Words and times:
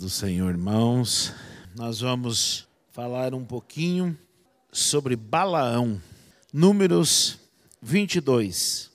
do 0.00 0.08
Senhor, 0.08 0.48
irmãos. 0.48 1.34
Nós 1.76 2.00
vamos 2.00 2.66
falar 2.90 3.34
um 3.34 3.44
pouquinho 3.44 4.16
sobre 4.72 5.14
Balaão. 5.14 6.00
Números 6.50 7.38
22, 7.82 8.90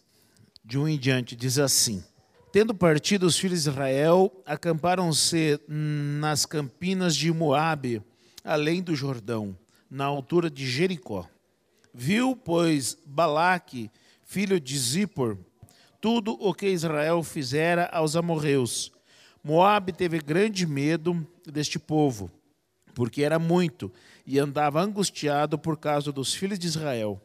de 0.66 0.80
um 0.80 0.88
em 0.88 0.98
diante, 0.98 1.36
diz 1.36 1.60
assim: 1.60 2.04
Tendo 2.52 2.74
partido 2.74 3.28
os 3.28 3.38
filhos 3.38 3.62
de 3.62 3.70
Israel, 3.70 4.32
acamparam-se 4.48 5.60
nas 5.68 6.44
campinas 6.44 7.16
de 7.16 7.32
Moabe, 7.32 8.02
além 8.44 8.82
do 8.82 8.96
Jordão, 8.96 9.56
na 9.88 10.06
altura 10.06 10.50
de 10.50 10.68
Jericó. 10.68 11.30
Viu, 11.94 12.36
pois, 12.36 12.98
Balaque, 13.06 13.92
filho 14.24 14.60
de 14.60 14.76
Zippor, 14.76 15.38
tudo 16.02 16.36
o 16.40 16.52
que 16.52 16.68
Israel 16.68 17.22
fizera 17.22 17.86
aos 17.94 18.16
amorreus 18.16 18.95
Moabe 19.48 19.94
teve 19.94 20.18
grande 20.18 20.66
medo 20.66 21.24
deste 21.46 21.78
povo, 21.78 22.32
porque 22.96 23.22
era 23.22 23.38
muito 23.38 23.92
e 24.26 24.40
andava 24.40 24.82
angustiado 24.82 25.56
por 25.56 25.78
causa 25.78 26.12
dos 26.12 26.34
filhos 26.34 26.58
de 26.58 26.66
Israel. 26.66 27.22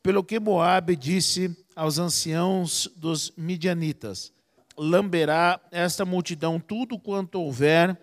Pelo 0.00 0.22
que 0.22 0.38
Moabe 0.38 0.94
disse 0.94 1.56
aos 1.74 1.98
anciãos 1.98 2.88
dos 2.94 3.32
midianitas: 3.36 4.32
Lamberá 4.78 5.58
esta 5.72 6.04
multidão 6.04 6.60
tudo 6.60 7.00
quanto 7.00 7.40
houver 7.40 8.00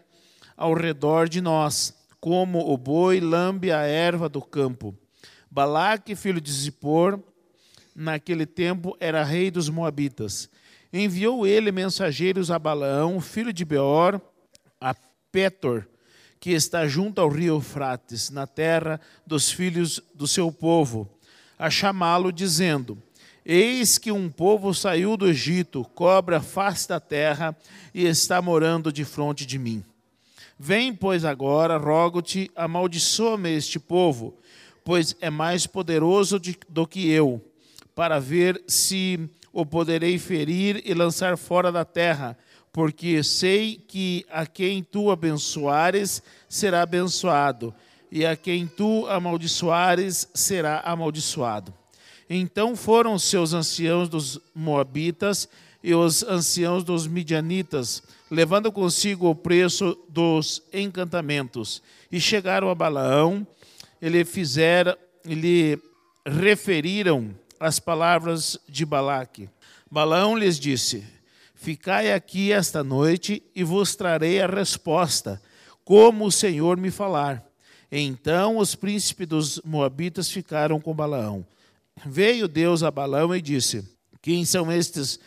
ao 0.57 0.73
redor 0.73 1.29
de 1.29 1.39
nós, 1.39 1.93
como 2.19 2.69
o 2.69 2.77
boi 2.77 3.21
lambe 3.21 3.71
a 3.71 3.83
erva 3.83 4.27
do 4.27 4.41
campo. 4.41 4.93
Balaque, 5.49 6.17
filho 6.17 6.41
de 6.41 6.51
Zippor, 6.51 7.17
naquele 7.95 8.45
tempo 8.45 8.97
era 8.99 9.23
rei 9.23 9.49
dos 9.49 9.69
moabitas 9.69 10.49
enviou 10.93 11.47
ele 11.47 11.71
mensageiros 11.71 12.51
a 12.51 12.59
Balaão, 12.59 13.19
filho 13.19 13.51
de 13.51 13.65
Beor, 13.65 14.21
a 14.79 14.95
Petor, 15.31 15.87
que 16.39 16.51
está 16.51 16.87
junto 16.87 17.19
ao 17.19 17.29
rio 17.29 17.55
Eufrates, 17.55 18.29
na 18.29 18.45
terra 18.45 19.01
dos 19.25 19.49
filhos 19.49 19.99
do 20.13 20.27
seu 20.27 20.51
povo, 20.51 21.09
a 21.57 21.69
chamá-lo, 21.69 22.31
dizendo: 22.31 23.01
Eis 23.43 23.97
que 23.97 24.11
um 24.11 24.29
povo 24.29 24.73
saiu 24.73 25.17
do 25.17 25.27
Egito, 25.27 25.83
cobra 25.95 26.39
face 26.39 26.87
da 26.87 26.99
terra 26.99 27.57
e 27.93 28.05
está 28.05 28.39
morando 28.41 28.91
de 28.91 29.03
frente 29.03 29.45
de 29.47 29.57
mim. 29.57 29.83
Vem, 30.59 30.93
pois, 30.93 31.25
agora, 31.25 31.77
rogo-te, 31.77 32.51
amaldiçoa-me 32.55 33.49
este 33.49 33.79
povo, 33.79 34.37
pois 34.83 35.15
é 35.19 35.29
mais 35.29 35.65
poderoso 35.65 36.39
de, 36.39 36.57
do 36.69 36.85
que 36.85 37.09
eu, 37.09 37.43
para 37.95 38.19
ver 38.19 38.61
se 38.67 39.29
o 39.53 39.63
poderei 39.63 40.17
ferir 40.17 40.81
e 40.83 40.95
lançar 40.95 41.37
fora 41.37 41.71
da 41.71 41.85
terra, 41.85 42.35
porque 42.71 43.23
sei 43.23 43.75
que 43.87 44.25
a 44.31 44.47
quem 44.47 44.81
tu 44.83 45.11
abençoares 45.11 46.23
será 46.49 46.81
abençoado, 46.81 47.73
e 48.11 48.25
a 48.25 48.35
quem 48.35 48.65
tu 48.65 49.07
amaldiçoares 49.07 50.27
será 50.33 50.79
amaldiçoado. 50.79 51.71
Então 52.27 52.75
foram 52.75 53.19
seus 53.19 53.53
anciãos 53.53 54.09
dos 54.09 54.39
Moabitas 54.55 55.47
e 55.83 55.93
os 55.93 56.23
anciãos 56.23 56.83
dos 56.83 57.05
Midianitas, 57.05 58.01
levando 58.31 58.71
consigo 58.71 59.29
o 59.29 59.35
preço 59.35 59.95
dos 60.09 60.63
encantamentos, 60.73 61.83
e 62.11 62.19
chegaram 62.19 62.69
a 62.69 62.75
Balaão, 62.75 63.45
ele 64.01 64.25
fizeram, 64.25 64.97
lhe 65.23 65.79
referiram 66.25 67.35
as 67.63 67.79
palavras 67.79 68.59
de 68.67 68.85
Balaque. 68.85 69.49
Balaão 69.89 70.35
lhes 70.35 70.59
disse: 70.59 71.01
Ficai 71.55 72.11
aqui 72.11 72.51
esta 72.51 72.83
noite 72.83 73.41
e 73.55 73.63
vos 73.63 73.95
trarei 73.95 74.41
a 74.41 74.47
resposta, 74.47 75.41
como 75.85 76.25
o 76.25 76.31
Senhor 76.31 76.75
me 76.75 76.91
falar. 76.91 77.41
Então 77.89 78.57
os 78.57 78.75
príncipes 78.75 79.27
dos 79.27 79.61
Moabitas 79.63 80.29
ficaram 80.29 80.77
com 80.81 80.93
Balaão. 80.93 81.45
Veio 82.05 82.49
Deus 82.49 82.83
a 82.83 82.91
Balaão 82.91 83.33
e 83.33 83.41
disse: 83.41 83.87
Quem 84.21 84.43
são 84.43 84.69
estes 84.69 85.17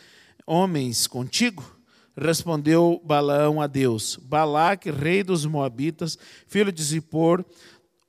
homens 0.45 1.07
contigo? 1.07 1.75
Respondeu 2.15 3.01
Balaão 3.03 3.59
a 3.59 3.65
Deus: 3.65 4.15
Balaque, 4.21 4.91
rei 4.91 5.23
dos 5.23 5.43
Moabitas, 5.43 6.19
filho 6.45 6.71
de 6.71 6.83
Zippor, 6.83 7.43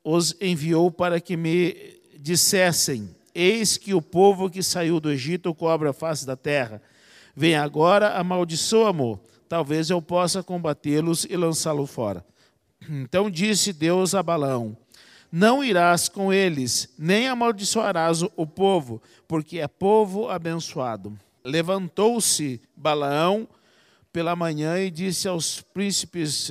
os 0.04 0.36
enviou 0.38 0.90
para 0.90 1.18
que 1.18 1.34
me 1.34 1.98
dissessem: 2.18 3.16
Eis 3.40 3.76
que 3.76 3.94
o 3.94 4.02
povo 4.02 4.50
que 4.50 4.64
saiu 4.64 4.98
do 4.98 5.12
Egito 5.12 5.54
cobra 5.54 5.90
a 5.90 5.92
face 5.92 6.26
da 6.26 6.34
terra. 6.34 6.82
Vem 7.36 7.54
agora, 7.54 8.18
amaldiçoa-mo. 8.18 9.20
Talvez 9.48 9.90
eu 9.90 10.02
possa 10.02 10.42
combatê-los 10.42 11.24
e 11.24 11.36
lançá-lo 11.36 11.86
fora. 11.86 12.26
Então 12.90 13.30
disse 13.30 13.72
Deus 13.72 14.12
a 14.12 14.24
Balaão: 14.24 14.76
Não 15.30 15.62
irás 15.62 16.08
com 16.08 16.32
eles, 16.32 16.92
nem 16.98 17.28
amaldiçoarás 17.28 18.22
o 18.22 18.44
povo, 18.44 19.00
porque 19.28 19.60
é 19.60 19.68
povo 19.68 20.28
abençoado. 20.28 21.16
Levantou-se 21.44 22.60
Balaão 22.74 23.46
pela 24.12 24.34
manhã 24.34 24.80
e 24.80 24.90
disse 24.90 25.28
aos 25.28 25.60
príncipes 25.60 26.50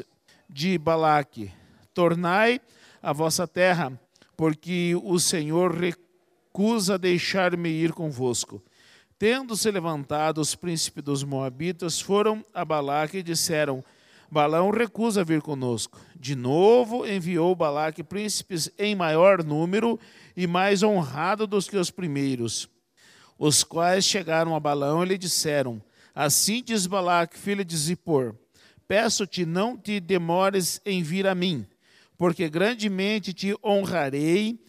de 0.50 0.78
Balaque: 0.78 1.52
Tornai 1.94 2.62
a 3.04 3.12
vossa 3.12 3.46
terra, 3.46 3.92
porque 4.38 4.96
o 5.04 5.20
Senhor 5.20 5.74
recusa 5.76 6.07
recusa 6.58 6.98
deixar-me 6.98 7.70
ir 7.70 7.94
convosco. 7.94 8.64
Tendo-se 9.20 9.70
levantado 9.70 10.42
os 10.42 10.56
príncipes 10.56 11.04
dos 11.04 11.24
Moabitas, 11.24 12.02
foram 12.02 12.44
a 12.52 12.66
Balaque 12.66 13.20
e 13.20 13.24
disseram: 13.24 13.84
Balão 14.32 14.72
recusa 14.72 15.24
vir 15.24 15.40
conosco. 15.40 16.00
De 16.20 16.36
novo 16.36 17.06
enviou 17.06 17.56
Balaque 17.56 18.04
príncipes 18.04 18.72
em 18.76 18.96
maior 18.96 19.44
número 19.44 20.00
e 20.36 20.48
mais 20.48 20.82
honrado 20.82 21.46
dos 21.46 21.70
que 21.70 21.78
os 21.78 21.92
primeiros, 21.92 22.68
os 23.38 23.64
quais 23.64 24.04
chegaram 24.04 24.56
a 24.56 24.60
Balão 24.60 25.04
e 25.04 25.10
lhe 25.10 25.18
disseram: 25.18 25.80
Assim 26.16 26.64
diz 26.64 26.88
Balaque, 26.88 27.38
filho 27.38 27.64
de 27.64 27.78
Zippor: 27.78 28.34
Peço-te, 28.88 29.46
não 29.46 29.78
te 29.78 30.00
demores 30.00 30.82
em 30.84 31.04
vir 31.04 31.28
a 31.28 31.36
mim, 31.36 31.68
porque 32.18 32.50
grandemente 32.50 33.32
te 33.32 33.56
honrarei 33.64 34.60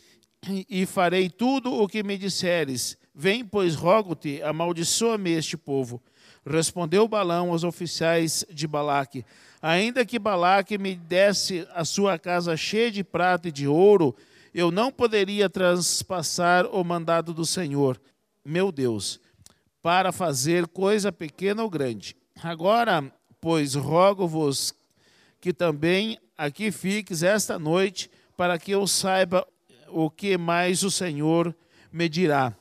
e 0.68 0.86
farei 0.86 1.28
tudo 1.28 1.72
o 1.72 1.88
que 1.88 2.02
me 2.02 2.16
disseres. 2.16 2.96
Vem, 3.14 3.44
pois, 3.44 3.74
rogo-te, 3.74 4.42
amaldiçoa-me 4.42 5.30
este 5.30 5.56
povo. 5.56 6.02
Respondeu 6.46 7.06
Balão 7.08 7.50
aos 7.50 7.64
oficiais 7.64 8.44
de 8.50 8.66
Balaque: 8.66 9.24
Ainda 9.60 10.06
que 10.06 10.18
Balaque 10.18 10.78
me 10.78 10.94
desse 10.94 11.66
a 11.74 11.84
sua 11.84 12.18
casa 12.18 12.56
cheia 12.56 12.90
de 12.90 13.02
prata 13.02 13.48
e 13.48 13.52
de 13.52 13.66
ouro, 13.66 14.14
eu 14.54 14.70
não 14.70 14.90
poderia 14.90 15.50
transpassar 15.50 16.66
o 16.66 16.82
mandado 16.82 17.34
do 17.34 17.44
Senhor, 17.44 18.00
meu 18.44 18.72
Deus, 18.72 19.20
para 19.82 20.10
fazer 20.10 20.66
coisa 20.68 21.12
pequena 21.12 21.62
ou 21.62 21.68
grande. 21.68 22.16
Agora, 22.42 23.12
pois, 23.40 23.74
rogo-vos 23.74 24.72
que 25.40 25.52
também 25.52 26.18
aqui 26.36 26.70
fiques 26.70 27.22
esta 27.22 27.58
noite, 27.58 28.10
para 28.36 28.58
que 28.58 28.70
eu 28.70 28.86
saiba 28.86 29.46
o 29.90 30.10
que 30.10 30.36
mais 30.36 30.82
o 30.82 30.90
Senhor 30.90 31.54
me 31.92 32.08
dirá. 32.08 32.54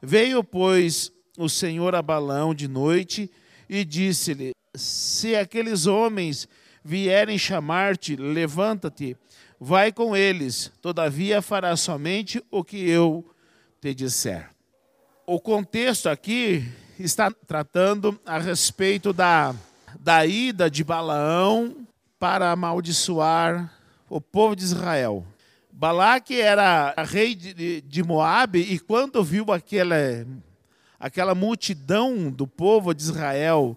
Veio, 0.00 0.42
pois, 0.42 1.12
o 1.38 1.48
Senhor 1.48 1.94
a 1.94 2.02
Balão 2.02 2.54
de 2.54 2.68
noite 2.68 3.30
e 3.68 3.84
disse-lhe: 3.84 4.52
Se 4.74 5.34
aqueles 5.36 5.86
homens 5.86 6.48
vierem 6.84 7.38
chamar-te, 7.38 8.16
levanta-te, 8.16 9.16
vai 9.58 9.92
com 9.92 10.16
eles, 10.16 10.72
todavia 10.80 11.40
fará 11.40 11.76
somente 11.76 12.42
o 12.50 12.64
que 12.64 12.88
eu 12.88 13.24
te 13.80 13.94
disser. 13.94 14.50
O 15.26 15.40
contexto 15.40 16.08
aqui 16.08 16.68
está 16.98 17.30
tratando 17.30 18.20
a 18.26 18.38
respeito 18.38 19.12
da, 19.12 19.54
da 19.98 20.26
ida 20.26 20.70
de 20.70 20.82
Balaão 20.82 21.86
para 22.18 22.50
amaldiçoar 22.50 23.72
o 24.08 24.20
povo 24.20 24.54
de 24.54 24.64
Israel. 24.64 25.24
Balaque 25.72 26.40
era 26.40 26.94
rei 26.98 27.34
de, 27.34 27.80
de 27.80 28.02
Moabe 28.02 28.60
e 28.60 28.78
quando 28.78 29.24
viu 29.24 29.50
aquela, 29.50 29.96
aquela 31.00 31.34
multidão 31.34 32.30
do 32.30 32.46
povo 32.46 32.92
de 32.94 33.02
Israel 33.02 33.76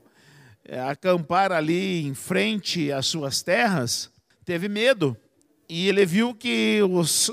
é, 0.66 0.80
acampar 0.82 1.52
ali 1.52 2.06
em 2.06 2.14
frente 2.14 2.92
às 2.92 3.08
suas 3.08 3.42
terras, 3.42 4.12
teve 4.44 4.68
medo. 4.68 5.16
E 5.70 5.88
ele 5.88 6.06
viu 6.06 6.36
que 6.36 6.82
os, 6.84 7.32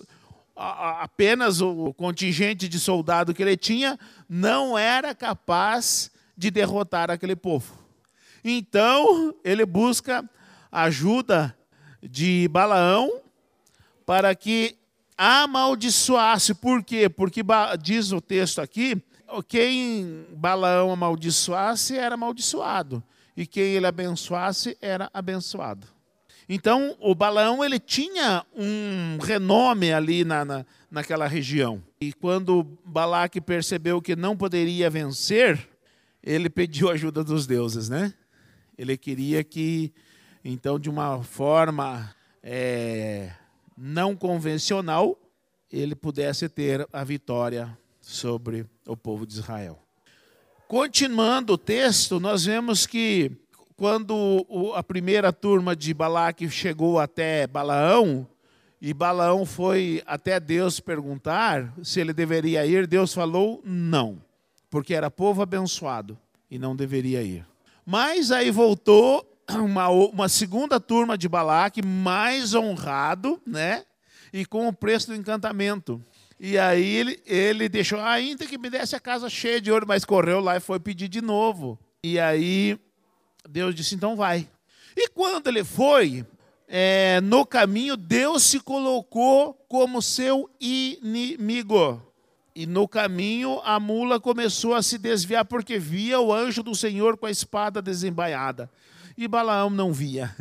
apenas 0.54 1.60
o 1.60 1.92
contingente 1.92 2.68
de 2.68 2.78
soldado 2.78 3.34
que 3.34 3.42
ele 3.42 3.56
tinha 3.56 3.98
não 4.28 4.78
era 4.78 5.14
capaz 5.14 6.10
de 6.36 6.50
derrotar 6.50 7.10
aquele 7.10 7.34
povo. 7.34 7.78
Então, 8.44 9.34
ele 9.44 9.66
busca 9.66 10.28
ajuda 10.70 11.56
de 12.02 12.48
Balaão 12.48 13.21
para 14.04 14.34
que 14.34 14.76
amaldiçoasse. 15.16 16.54
Por 16.54 16.82
quê? 16.82 17.08
Porque 17.08 17.42
diz 17.80 18.12
o 18.12 18.20
texto 18.20 18.60
aqui, 18.60 19.02
quem 19.48 20.26
Balaão 20.34 20.92
amaldiçoasse 20.92 21.96
era 21.96 22.14
amaldiçoado, 22.14 23.02
e 23.36 23.46
quem 23.46 23.74
ele 23.74 23.86
abençoasse 23.86 24.76
era 24.80 25.08
abençoado. 25.12 25.86
Então, 26.48 26.96
o 27.00 27.14
Balaão 27.14 27.64
ele 27.64 27.78
tinha 27.78 28.44
um 28.54 29.16
renome 29.22 29.92
ali 29.92 30.24
na, 30.24 30.44
na, 30.44 30.66
naquela 30.90 31.26
região. 31.26 31.82
E 32.00 32.12
quando 32.12 32.66
Balaque 32.84 33.40
percebeu 33.40 34.02
que 34.02 34.14
não 34.16 34.36
poderia 34.36 34.90
vencer, 34.90 35.66
ele 36.22 36.50
pediu 36.50 36.90
ajuda 36.90 37.24
dos 37.24 37.46
deuses, 37.46 37.88
né? 37.88 38.12
Ele 38.76 38.98
queria 38.98 39.42
que, 39.44 39.92
então, 40.44 40.78
de 40.78 40.90
uma 40.90 41.22
forma 41.22 42.14
é, 42.42 43.30
não 43.76 44.14
convencional, 44.16 45.18
ele 45.70 45.94
pudesse 45.94 46.48
ter 46.48 46.86
a 46.92 47.02
vitória 47.02 47.76
sobre 48.00 48.66
o 48.86 48.96
povo 48.96 49.26
de 49.26 49.34
Israel. 49.34 49.78
Continuando 50.68 51.54
o 51.54 51.58
texto, 51.58 52.18
nós 52.18 52.44
vemos 52.44 52.86
que 52.86 53.30
quando 53.76 54.46
a 54.74 54.82
primeira 54.82 55.32
turma 55.32 55.74
de 55.74 55.92
Balaque 55.92 56.48
chegou 56.48 56.98
até 56.98 57.46
Balaão, 57.46 58.26
e 58.80 58.92
Balaão 58.92 59.46
foi 59.46 60.02
até 60.06 60.40
Deus 60.40 60.80
perguntar 60.80 61.72
se 61.84 62.00
ele 62.00 62.12
deveria 62.12 62.66
ir, 62.66 62.86
Deus 62.86 63.14
falou 63.14 63.62
não, 63.64 64.20
porque 64.68 64.92
era 64.92 65.10
povo 65.10 65.40
abençoado 65.40 66.18
e 66.50 66.58
não 66.58 66.74
deveria 66.74 67.22
ir. 67.22 67.46
Mas 67.86 68.32
aí 68.32 68.50
voltou 68.50 69.24
uma, 69.50 69.88
uma 69.88 70.28
segunda 70.28 70.80
turma 70.80 71.16
de 71.16 71.28
Balaque, 71.28 71.82
mais 71.84 72.54
honrado, 72.54 73.40
né? 73.46 73.84
E 74.32 74.44
com 74.44 74.66
o 74.68 74.72
preço 74.72 75.08
do 75.08 75.14
encantamento. 75.14 76.02
E 76.40 76.58
aí 76.58 76.96
ele, 76.96 77.22
ele 77.24 77.68
deixou, 77.68 78.00
ainda 78.00 78.46
que 78.46 78.58
me 78.58 78.68
desse 78.68 78.96
a 78.96 79.00
casa 79.00 79.30
cheia 79.30 79.60
de 79.60 79.70
ouro, 79.70 79.86
mas 79.86 80.04
correu 80.04 80.40
lá 80.40 80.56
e 80.56 80.60
foi 80.60 80.80
pedir 80.80 81.08
de 81.08 81.22
novo. 81.22 81.78
E 82.02 82.18
aí 82.18 82.78
Deus 83.48 83.74
disse: 83.74 83.94
então 83.94 84.16
vai. 84.16 84.48
E 84.96 85.08
quando 85.08 85.46
ele 85.46 85.62
foi, 85.62 86.26
é, 86.66 87.20
no 87.20 87.46
caminho, 87.46 87.96
Deus 87.96 88.42
se 88.42 88.58
colocou 88.60 89.54
como 89.68 90.02
seu 90.02 90.50
inimigo. 90.60 92.02
E 92.54 92.66
no 92.66 92.86
caminho, 92.86 93.60
a 93.64 93.80
mula 93.80 94.20
começou 94.20 94.74
a 94.74 94.82
se 94.82 94.98
desviar, 94.98 95.44
porque 95.44 95.78
via 95.78 96.20
o 96.20 96.32
anjo 96.32 96.62
do 96.62 96.74
Senhor 96.74 97.16
com 97.16 97.26
a 97.26 97.30
espada 97.30 97.80
desembaiada. 97.80 98.70
E 99.16 99.26
Balaão 99.28 99.70
não 99.70 99.92
via. 99.92 100.34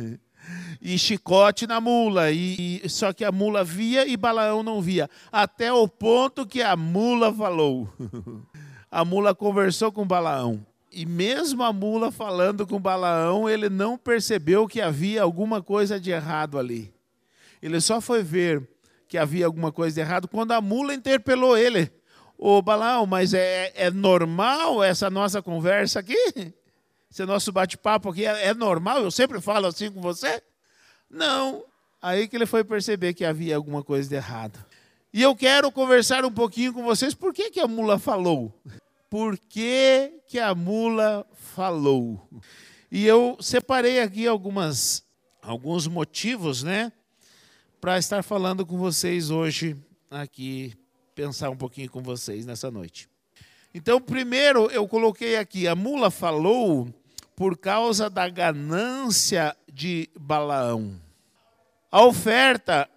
E 0.80 0.98
chicote 0.98 1.66
na 1.66 1.80
mula, 1.80 2.32
e, 2.32 2.80
e, 2.82 2.88
só 2.88 3.12
que 3.12 3.24
a 3.24 3.30
mula 3.30 3.62
via 3.62 4.06
e 4.06 4.16
Balaão 4.16 4.62
não 4.62 4.82
via. 4.82 5.08
Até 5.30 5.72
o 5.72 5.86
ponto 5.86 6.44
que 6.44 6.60
a 6.60 6.76
mula 6.76 7.32
falou. 7.32 7.88
A 8.94 9.06
mula 9.06 9.34
conversou 9.34 9.90
com 9.90 10.06
Balaão. 10.06 10.66
E 10.92 11.06
mesmo 11.06 11.62
a 11.62 11.72
mula 11.72 12.12
falando 12.12 12.66
com 12.66 12.78
Balaão, 12.78 13.48
ele 13.48 13.70
não 13.70 13.96
percebeu 13.96 14.68
que 14.68 14.82
havia 14.82 15.22
alguma 15.22 15.62
coisa 15.62 15.98
de 15.98 16.10
errado 16.10 16.58
ali. 16.58 16.92
Ele 17.62 17.80
só 17.80 18.02
foi 18.02 18.22
ver 18.22 18.68
que 19.08 19.16
havia 19.16 19.46
alguma 19.46 19.72
coisa 19.72 19.94
de 19.94 20.00
errado 20.02 20.28
quando 20.28 20.52
a 20.52 20.60
mula 20.60 20.92
interpelou 20.92 21.56
ele. 21.56 21.90
Ô 22.36 22.60
Balaão, 22.60 23.06
mas 23.06 23.32
é, 23.32 23.72
é 23.74 23.90
normal 23.90 24.84
essa 24.84 25.08
nossa 25.08 25.40
conversa 25.40 26.00
aqui? 26.00 26.52
Esse 27.12 27.26
nosso 27.26 27.52
bate-papo 27.52 28.08
aqui 28.08 28.24
é, 28.24 28.48
é 28.48 28.54
normal? 28.54 29.02
Eu 29.02 29.10
sempre 29.10 29.40
falo 29.40 29.66
assim 29.66 29.92
com 29.92 30.00
você? 30.00 30.42
Não. 31.10 31.62
Aí 32.00 32.26
que 32.26 32.34
ele 32.34 32.46
foi 32.46 32.64
perceber 32.64 33.12
que 33.12 33.24
havia 33.24 33.54
alguma 33.54 33.84
coisa 33.84 34.08
de 34.08 34.14
errado. 34.14 34.58
E 35.12 35.20
eu 35.20 35.36
quero 35.36 35.70
conversar 35.70 36.24
um 36.24 36.32
pouquinho 36.32 36.72
com 36.72 36.82
vocês. 36.82 37.14
Por 37.14 37.34
que, 37.34 37.50
que 37.50 37.60
a 37.60 37.68
mula 37.68 37.98
falou? 37.98 38.52
por 39.12 39.36
que, 39.36 40.22
que 40.26 40.38
a 40.38 40.54
mula 40.54 41.26
falou. 41.34 42.26
E 42.90 43.06
eu 43.06 43.36
separei 43.42 44.00
aqui 44.00 44.26
algumas, 44.26 45.04
alguns 45.42 45.86
motivos, 45.86 46.62
né, 46.62 46.90
para 47.78 47.98
estar 47.98 48.24
falando 48.24 48.64
com 48.64 48.78
vocês 48.78 49.28
hoje 49.28 49.76
aqui, 50.10 50.72
pensar 51.14 51.50
um 51.50 51.56
pouquinho 51.58 51.90
com 51.90 52.00
vocês 52.00 52.46
nessa 52.46 52.70
noite. 52.70 53.06
Então, 53.74 54.00
primeiro 54.00 54.70
eu 54.70 54.88
coloquei 54.88 55.36
aqui, 55.36 55.68
a 55.68 55.74
mula 55.74 56.10
falou 56.10 56.88
por 57.42 57.58
causa 57.58 58.08
da 58.08 58.28
ganância 58.28 59.56
de 59.66 60.08
Balaão. 60.16 60.94
A 61.90 62.04
oferta 62.04 62.88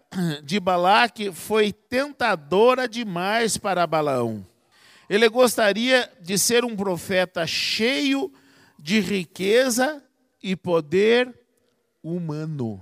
de 0.44 0.60
Balaque 0.60 1.32
foi 1.32 1.74
tentadora 1.74 2.88
demais 2.88 3.58
para 3.58 3.88
Balaão. 3.88 4.46
Ele 5.10 5.28
gostaria 5.30 6.08
de 6.22 6.38
ser 6.38 6.64
um 6.64 6.76
profeta 6.76 7.48
cheio 7.48 8.32
de 8.78 9.00
riqueza 9.00 10.04
e 10.44 10.56
poder 10.56 11.34
humano. 12.04 12.80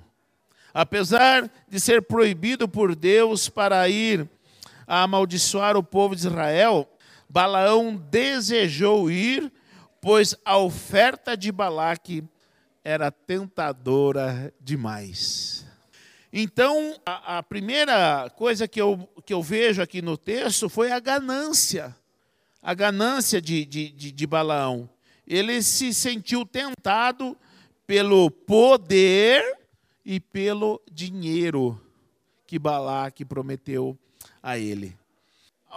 Apesar 0.74 1.50
de 1.70 1.80
ser 1.80 2.02
proibido 2.02 2.68
por 2.68 2.94
Deus 2.94 3.48
para 3.48 3.88
ir 3.88 4.30
a 4.86 5.04
amaldiçoar 5.04 5.78
o 5.78 5.84
povo 5.84 6.14
de 6.14 6.28
Israel, 6.28 6.90
Balaão 7.30 7.96
desejou 7.96 9.10
ir, 9.10 9.50
pois 10.04 10.36
a 10.46 10.58
oferta 10.58 11.36
de 11.36 11.52
Balaque 11.52 12.24
era 12.84 13.10
tentadora 13.10 14.54
demais. 14.62 15.66
Então, 16.32 17.00
a, 17.06 17.38
a, 17.38 17.44
primeira 17.44 18.30
coisa 18.36 18.68
que 18.68 18.80
eu, 18.80 19.10
que 19.26 19.34
eu 19.34 19.42
vejo 19.42 19.82
aqui 19.82 20.02
no 20.02 20.18
texto 20.18 20.70
foi 20.70 20.92
a 20.92 21.00
ganância 21.00 21.96
a 22.64 22.74
ganância 22.74 23.42
de, 23.42 23.66
de, 23.66 23.90
de, 23.90 24.12
de 24.12 24.28
Balaão. 24.28 24.90
Ele 25.28 25.62
se 25.62 25.94
sentiu 25.94 26.46
tentado 26.46 27.38
pelo 27.86 28.32
poder 28.32 29.44
e 30.06 30.20
pelo 30.20 30.82
dinheiro 30.90 31.80
que 32.48 32.58
Balaque 32.58 33.26
prometeu 33.26 33.98
a 34.42 34.58
ele. 34.58 34.98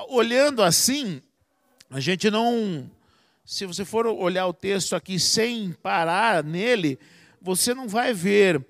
Olhando 0.08 0.62
assim, 0.62 1.20
a 1.90 1.98
gente 1.98 2.30
não. 2.30 2.88
Se 3.46 3.64
você 3.64 3.84
for 3.84 4.08
olhar 4.08 4.44
o 4.48 4.52
texto 4.52 4.96
aqui 4.96 5.20
sem 5.20 5.70
parar 5.70 6.42
nele, 6.42 6.98
você 7.40 7.72
não 7.72 7.86
vai 7.86 8.12
ver 8.12 8.60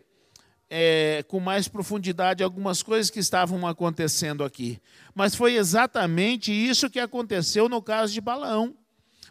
é, 0.69 1.25
com 1.29 1.41
mais 1.41 1.67
profundidade 1.67 2.43
algumas 2.45 2.83
coisas 2.83 3.11
que 3.11 3.19
estavam 3.19 3.67
acontecendo 3.67 4.45
aqui. 4.45 4.79
Mas 5.15 5.35
foi 5.35 5.55
exatamente 5.55 6.53
isso 6.53 6.91
que 6.91 7.01
aconteceu 7.01 7.71
no 7.71 7.81
caso 7.81 8.13
de 8.13 8.21
Balaão. 8.21 8.77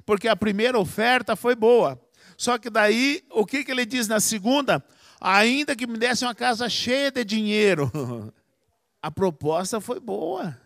Porque 0.04 0.28
a 0.28 0.36
primeira 0.36 0.80
oferta 0.80 1.36
foi 1.36 1.54
boa. 1.56 2.02
Só 2.36 2.58
que 2.58 2.72
daí, 2.72 3.24
o 3.30 3.46
que, 3.46 3.64
que 3.64 3.72
ele 3.72 3.86
diz 3.86 4.08
na 4.08 4.20
segunda? 4.20 4.84
Ainda 5.22 5.76
que 5.76 5.86
me 5.86 6.00
desse 6.00 6.26
uma 6.26 6.34
casa 6.34 6.68
cheia 6.68 7.12
de 7.12 7.24
dinheiro. 7.24 7.92
A 9.00 9.12
proposta 9.12 9.80
foi 9.80 10.00
boa. 10.00 10.60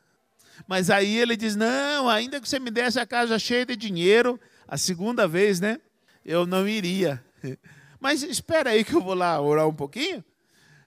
Mas 0.66 0.90
aí 0.90 1.18
ele 1.18 1.36
diz: 1.36 1.56
não, 1.56 2.10
ainda 2.10 2.40
que 2.40 2.48
você 2.48 2.60
me 2.60 2.72
desse 2.72 3.00
a 3.00 3.06
casa 3.06 3.38
cheia 3.38 3.66
de 3.66 3.76
dinheiro, 3.76 4.40
a 4.70 4.78
segunda 4.78 5.28
vez, 5.28 5.60
né? 5.60 5.82
Eu 6.24 6.46
não 6.46 6.68
iria. 6.68 7.24
Mas 8.00 8.22
espera 8.22 8.70
aí 8.70 8.86
que 8.86 8.94
eu 8.94 9.02
vou 9.02 9.16
lá 9.16 9.42
orar 9.42 9.68
um 9.68 9.74
pouquinho 9.74 10.24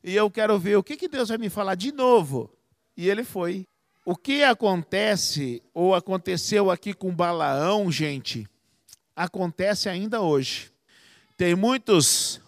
e 0.05 0.15
eu 0.15 0.31
quero 0.31 0.59
ver 0.59 0.77
o 0.77 0.83
que, 0.83 0.97
que 0.97 1.09
Deus 1.09 1.29
vai 1.29 1.37
me 1.37 1.51
falar 1.51 1.75
de 1.75 1.91
novo. 1.91 2.49
E 2.97 3.11
ele 3.11 3.25
foi. 3.25 3.67
O 4.05 4.17
que 4.17 4.43
acontece, 4.43 5.63
ou 5.75 5.95
aconteceu 5.95 6.71
aqui 6.71 6.95
com 6.95 7.15
Balaão, 7.15 7.91
gente, 7.91 8.49
acontece 9.15 9.89
ainda 9.89 10.21
hoje. 10.21 10.73
Tem 11.37 11.55
muitos 11.55 12.41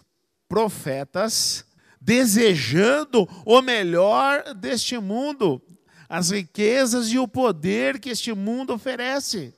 profetas 0.47 1.65
desejando 1.99 3.27
o 3.45 3.61
melhor 3.61 4.53
deste 4.53 4.97
mundo, 4.97 5.61
as 6.07 6.29
riquezas 6.29 7.11
e 7.11 7.19
o 7.19 7.27
poder 7.27 7.99
que 7.99 8.09
este 8.09 8.33
mundo 8.33 8.73
oferece. 8.73 9.53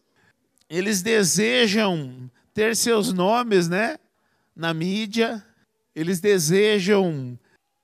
Eles 0.70 1.02
desejam 1.02 2.30
ter 2.54 2.76
seus 2.76 3.14
nomes, 3.14 3.70
né, 3.70 3.98
na 4.56 4.74
mídia. 4.74 5.46
Eles 5.96 6.20
desejam 6.20 7.40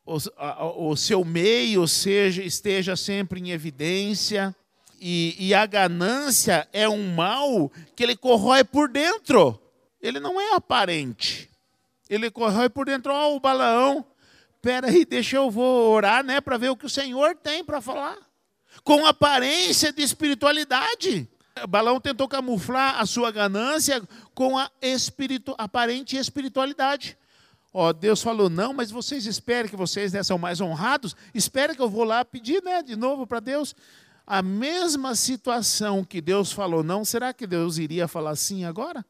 o, 0.05 0.17
a, 0.37 0.65
o 0.65 0.95
seu 0.95 1.23
meio 1.23 1.87
seja, 1.87 2.43
esteja 2.43 2.95
sempre 2.95 3.39
em 3.39 3.51
evidência. 3.51 4.55
E, 4.99 5.35
e, 5.37 5.53
a 5.53 5.65
ganância 5.65 6.67
é 6.71 6.87
um 6.87 7.13
mal 7.13 7.69
que 7.95 8.03
ele 8.03 8.15
corrói 8.15 8.63
por 8.63 8.87
dentro. 8.87 9.59
Ele 10.01 10.19
não 10.19 10.39
é 10.39 10.55
aparente. 10.55 11.49
Ele 12.09 12.31
corrói 12.31 12.69
por 12.69 12.85
dentro. 12.85 13.11
Ó, 13.13 13.31
oh, 13.31 13.35
o 13.35 13.39
Balaão. 13.39 14.05
Espera 14.55 14.87
aí, 14.87 15.03
deixa 15.03 15.35
eu 15.35 15.51
vou 15.51 15.91
orar, 15.91 16.23
né, 16.23 16.39
para 16.39 16.57
ver 16.57 16.69
o 16.69 16.77
que 16.77 16.85
o 16.85 16.89
Senhor 16.89 17.35
tem 17.35 17.65
para 17.65 17.81
falar. 17.81 18.17
Com 18.81 19.05
aparência 19.05 19.91
de 19.91 20.01
espiritualidade. 20.01 21.27
Balaão 21.67 21.99
tentou 21.99 22.27
camuflar 22.27 22.99
a 22.99 23.05
sua 23.05 23.31
ganância 23.31 24.01
com 24.33 24.57
a 24.57 24.69
espiritu, 24.81 25.53
aparente 25.57 26.17
espiritualidade. 26.17 27.17
Ó, 27.71 27.91
Deus 27.91 28.21
falou, 28.21 28.49
não, 28.49 28.73
mas 28.73 28.91
vocês 28.91 29.25
esperem 29.25 29.69
que 29.69 29.75
vocês 29.75 30.13
né, 30.13 30.21
são 30.21 30.37
mais 30.37 30.61
honrados, 30.61 31.15
espera 31.33 31.75
que 31.75 31.81
eu 31.81 31.89
vou 31.89 32.03
lá 32.03 32.23
pedir 32.23 32.61
né, 32.63 32.83
de 32.83 32.95
novo 32.95 33.25
para 33.25 33.39
Deus. 33.39 33.75
A 34.25 34.41
mesma 34.41 35.15
situação 35.15 36.03
que 36.03 36.21
Deus 36.21 36.51
falou 36.51 36.83
não, 36.83 37.03
será 37.03 37.33
que 37.33 37.47
Deus 37.47 37.77
iria 37.77 38.07
falar 38.07 38.35
sim 38.35 38.63
agora? 38.63 39.05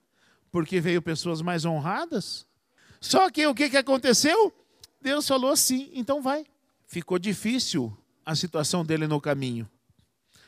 Porque 0.51 0.79
veio 0.79 1.01
pessoas 1.01 1.41
mais 1.41 1.65
honradas? 1.65 2.45
Só 3.01 3.29
que 3.29 3.45
o 3.45 3.53
que, 3.53 3.69
que 3.69 3.77
aconteceu? 3.77 4.53
Deus 5.01 5.27
falou 5.27 5.51
assim, 5.51 5.89
então 5.93 6.21
vai. 6.21 6.45
Ficou 6.87 7.19
difícil 7.19 7.95
a 8.25 8.33
situação 8.33 8.85
dele 8.85 9.07
no 9.07 9.19
caminho. 9.19 9.69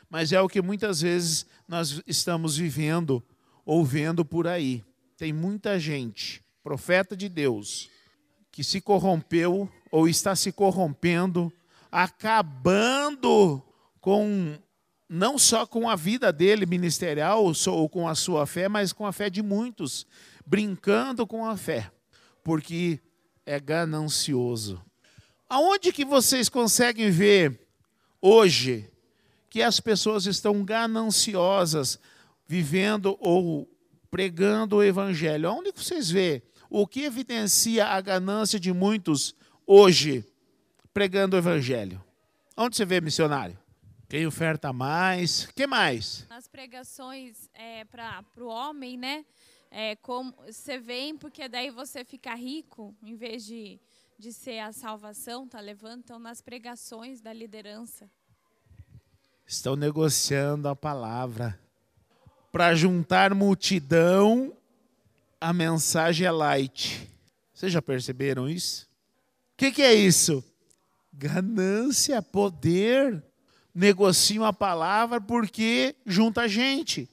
Mas 0.08 0.32
é 0.32 0.40
o 0.40 0.48
que 0.48 0.62
muitas 0.62 1.00
vezes 1.00 1.46
nós 1.68 2.00
estamos 2.06 2.56
vivendo 2.56 3.22
ou 3.64 3.84
vendo 3.84 4.24
por 4.24 4.46
aí. 4.46 4.84
Tem 5.16 5.32
muita 5.32 5.78
gente, 5.78 6.42
profeta 6.62 7.16
de 7.16 7.28
Deus, 7.28 7.90
que 8.52 8.62
se 8.62 8.80
corrompeu 8.80 9.68
ou 9.90 10.08
está 10.08 10.36
se 10.36 10.52
corrompendo, 10.52 11.52
acabando 11.90 13.62
com 14.00 14.58
não 15.08 15.38
só 15.38 15.66
com 15.66 15.88
a 15.88 15.96
vida 15.96 16.32
dele 16.32 16.66
ministerial 16.66 17.52
ou 17.66 17.88
com 17.88 18.08
a 18.08 18.14
sua 18.14 18.46
fé, 18.46 18.68
mas 18.68 18.92
com 18.92 19.06
a 19.06 19.12
fé 19.12 19.30
de 19.30 19.42
muitos, 19.42 20.06
brincando 20.44 21.26
com 21.26 21.44
a 21.46 21.56
fé, 21.56 21.90
porque 22.42 23.00
é 23.44 23.60
ganancioso. 23.60 24.82
Aonde 25.48 25.92
que 25.92 26.04
vocês 26.04 26.48
conseguem 26.48 27.10
ver 27.10 27.60
hoje 28.20 28.90
que 29.48 29.62
as 29.62 29.80
pessoas 29.80 30.26
estão 30.26 30.64
gananciosas 30.64 31.98
vivendo 32.46 33.16
ou 33.20 33.68
pregando 34.10 34.76
o 34.76 34.84
evangelho? 34.84 35.48
Aonde 35.48 35.72
vocês 35.72 36.10
vê 36.10 36.42
o 36.68 36.86
que 36.86 37.02
evidencia 37.02 37.86
a 37.86 38.00
ganância 38.00 38.58
de 38.58 38.72
muitos 38.72 39.34
hoje 39.66 40.24
pregando 40.92 41.36
o 41.36 41.38
evangelho? 41.38 42.02
Onde 42.56 42.76
você 42.76 42.84
vê 42.84 43.00
missionário? 43.00 43.58
Quem 44.08 44.26
oferta 44.26 44.72
mais? 44.72 45.46
que 45.46 45.66
mais? 45.66 46.26
Nas 46.28 46.46
pregações 46.46 47.50
é, 47.52 47.84
para 47.84 48.24
o 48.38 48.46
homem, 48.46 48.96
né? 48.96 49.24
É, 49.70 49.96
como, 49.96 50.32
você 50.46 50.78
vem 50.78 51.16
porque 51.16 51.48
daí 51.48 51.70
você 51.70 52.04
fica 52.04 52.34
rico, 52.34 52.94
em 53.02 53.16
vez 53.16 53.44
de, 53.44 53.80
de 54.16 54.32
ser 54.32 54.60
a 54.60 54.72
salvação, 54.72 55.48
tá 55.48 55.60
levando, 55.60 56.00
então 56.00 56.18
nas 56.18 56.40
pregações 56.40 57.20
da 57.20 57.32
liderança. 57.32 58.08
Estão 59.46 59.76
negociando 59.76 60.68
a 60.68 60.74
palavra. 60.74 61.58
Para 62.50 62.74
juntar 62.74 63.32
multidão, 63.32 64.52
a 65.40 65.52
mensagem 65.52 66.26
é 66.26 66.30
light. 66.30 67.08
Vocês 67.54 67.70
já 67.70 67.80
perceberam 67.80 68.48
isso? 68.48 68.88
O 69.54 69.56
que, 69.58 69.70
que 69.70 69.82
é 69.82 69.94
isso? 69.94 70.42
Ganância, 71.12 72.20
poder 72.20 73.22
negociam 73.72 74.44
a 74.44 74.52
palavra 74.52 75.20
porque 75.20 75.94
junta 76.04 76.48
gente. 76.48 77.08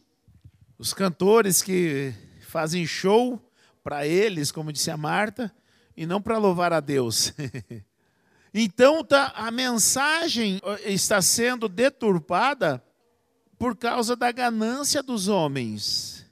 Os 0.78 0.94
cantores 0.94 1.62
que 1.62 2.13
fazem 2.42 2.86
show 2.88 3.40
para 3.84 4.08
eles, 4.08 4.52
como 4.52 4.74
disse 4.74 4.90
a 4.90 4.98
Marta, 4.98 5.54
e 5.96 6.06
não 6.06 6.22
para 6.22 6.38
louvar 6.38 6.74
a 6.74 6.80
Deus. 6.80 7.34
então 8.54 9.04
tá, 9.04 9.34
a 9.36 9.50
mensagem 9.50 10.62
está 10.86 11.22
sendo 11.22 11.68
deturpada 11.68 12.84
por 13.58 13.76
causa 13.76 14.16
da 14.16 14.32
ganância 14.32 15.02
dos 15.02 15.28
homens. 15.28 16.26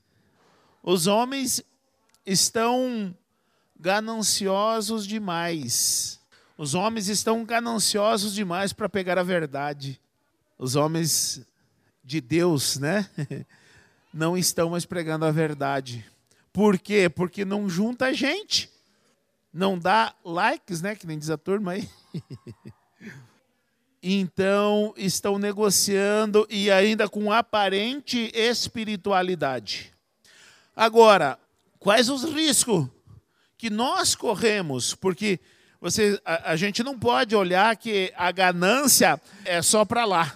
Os 0.84 1.08
homens 1.08 1.64
estão 2.26 3.16
gananciosos 3.80 5.08
demais. 5.08 6.20
Os 6.58 6.76
homens 6.76 7.08
estão 7.08 7.44
gananciosos 7.44 8.34
demais 8.34 8.74
para 8.74 8.88
pegar 8.88 9.18
a 9.18 9.24
verdade 9.24 10.00
os 10.62 10.76
homens 10.76 11.42
de 12.04 12.22
Deus, 12.22 12.78
né? 12.78 13.10
Não 14.14 14.38
estão 14.38 14.70
mais 14.70 14.86
pregando 14.86 15.26
a 15.26 15.32
verdade. 15.32 16.06
Por 16.54 16.78
quê? 16.78 17.10
Porque 17.10 17.44
não 17.44 17.68
junta 17.68 18.14
gente. 18.14 18.71
Não 19.54 19.78
dá 19.78 20.14
likes, 20.24 20.82
né? 20.82 20.96
Que 20.96 21.06
nem 21.06 21.20
diz 21.20 21.30
a 21.30 21.38
turma 21.38 21.74
aí. 21.74 21.90
Então, 24.04 24.96
estão 24.98 25.38
negociando 25.38 26.48
e 26.50 26.72
ainda 26.72 27.08
com 27.08 27.32
aparente 27.32 28.32
espiritualidade. 28.34 29.94
Agora, 30.76 31.38
quais 31.78 32.10
os 32.10 32.24
riscos 32.24 32.88
que 33.60 33.70
nós 33.70 34.16
corremos? 34.16 34.96
Porque 34.96 35.40
você, 35.80 36.20
a, 36.26 36.54
a 36.54 36.56
gente 36.56 36.82
não 36.82 36.98
pode 36.98 37.36
olhar 37.36 37.76
que 37.76 38.12
a 38.18 38.32
ganância 38.32 39.22
é 39.46 39.62
só 39.62 39.86
para 39.86 40.04
lá. 40.04 40.36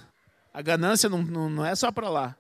A 0.54 0.62
ganância 0.62 1.10
não, 1.10 1.24
não, 1.24 1.50
não 1.50 1.66
é 1.66 1.74
só 1.74 1.92
para 1.92 2.08
lá. 2.08 2.36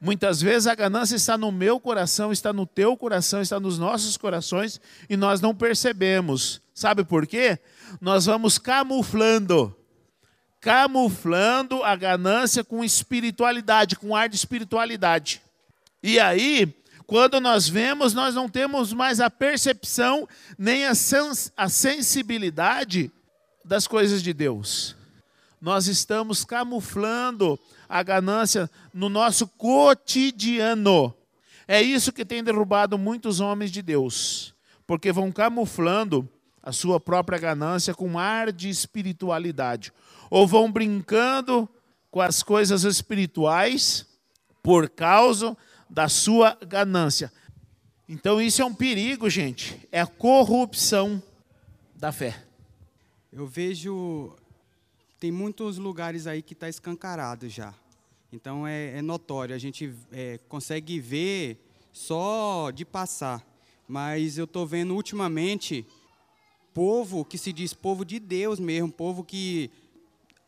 Muitas 0.00 0.40
vezes 0.40 0.68
a 0.68 0.74
ganância 0.74 1.16
está 1.16 1.36
no 1.36 1.50
meu 1.50 1.80
coração, 1.80 2.30
está 2.30 2.52
no 2.52 2.64
teu 2.64 2.96
coração, 2.96 3.40
está 3.40 3.58
nos 3.58 3.78
nossos 3.78 4.16
corações 4.16 4.80
e 5.10 5.16
nós 5.16 5.40
não 5.40 5.54
percebemos. 5.54 6.60
Sabe 6.72 7.02
por 7.02 7.26
quê? 7.26 7.58
Nós 8.00 8.26
vamos 8.26 8.58
camuflando 8.58 9.74
camuflando 10.60 11.84
a 11.84 11.94
ganância 11.94 12.64
com 12.64 12.82
espiritualidade, 12.82 13.94
com 13.94 14.14
ar 14.14 14.28
de 14.28 14.34
espiritualidade. 14.34 15.40
E 16.02 16.18
aí, 16.18 16.74
quando 17.06 17.40
nós 17.40 17.68
vemos, 17.68 18.12
nós 18.12 18.34
não 18.34 18.48
temos 18.48 18.92
mais 18.92 19.20
a 19.20 19.30
percepção 19.30 20.28
nem 20.58 20.84
a, 20.84 20.96
sens 20.96 21.52
a 21.56 21.68
sensibilidade 21.68 23.08
das 23.64 23.86
coisas 23.86 24.20
de 24.20 24.32
Deus 24.32 24.96
nós 25.60 25.86
estamos 25.86 26.44
camuflando 26.44 27.58
a 27.88 28.02
ganância 28.02 28.70
no 28.92 29.08
nosso 29.08 29.46
cotidiano. 29.46 31.14
É 31.66 31.80
isso 31.80 32.12
que 32.12 32.24
tem 32.24 32.42
derrubado 32.42 32.98
muitos 32.98 33.40
homens 33.40 33.70
de 33.70 33.82
Deus, 33.82 34.54
porque 34.86 35.12
vão 35.12 35.32
camuflando 35.32 36.28
a 36.62 36.72
sua 36.72 37.00
própria 37.00 37.38
ganância 37.38 37.94
com 37.94 38.18
ar 38.18 38.52
de 38.52 38.68
espiritualidade, 38.68 39.92
ou 40.30 40.46
vão 40.46 40.70
brincando 40.70 41.68
com 42.10 42.20
as 42.20 42.42
coisas 42.42 42.84
espirituais 42.84 44.06
por 44.62 44.88
causa 44.88 45.56
da 45.88 46.08
sua 46.08 46.58
ganância. 46.66 47.32
Então 48.08 48.40
isso 48.40 48.62
é 48.62 48.64
um 48.64 48.74
perigo, 48.74 49.28
gente, 49.28 49.78
é 49.92 50.00
a 50.00 50.06
corrupção 50.06 51.22
da 51.94 52.12
fé. 52.12 52.42
Eu 53.30 53.46
vejo 53.46 54.34
tem 55.18 55.32
muitos 55.32 55.78
lugares 55.78 56.26
aí 56.26 56.42
que 56.42 56.52
está 56.52 56.68
escancarado 56.68 57.48
já. 57.48 57.74
Então 58.32 58.66
é, 58.66 58.98
é 58.98 59.02
notório, 59.02 59.54
a 59.54 59.58
gente 59.58 59.92
é, 60.12 60.38
consegue 60.48 61.00
ver 61.00 61.58
só 61.92 62.70
de 62.70 62.84
passar. 62.84 63.44
Mas 63.86 64.36
eu 64.36 64.44
estou 64.44 64.66
vendo 64.66 64.94
ultimamente 64.94 65.86
povo 66.74 67.24
que 67.24 67.38
se 67.38 67.52
diz 67.52 67.72
povo 67.72 68.04
de 68.04 68.18
Deus 68.20 68.60
mesmo, 68.60 68.92
povo 68.92 69.24
que 69.24 69.70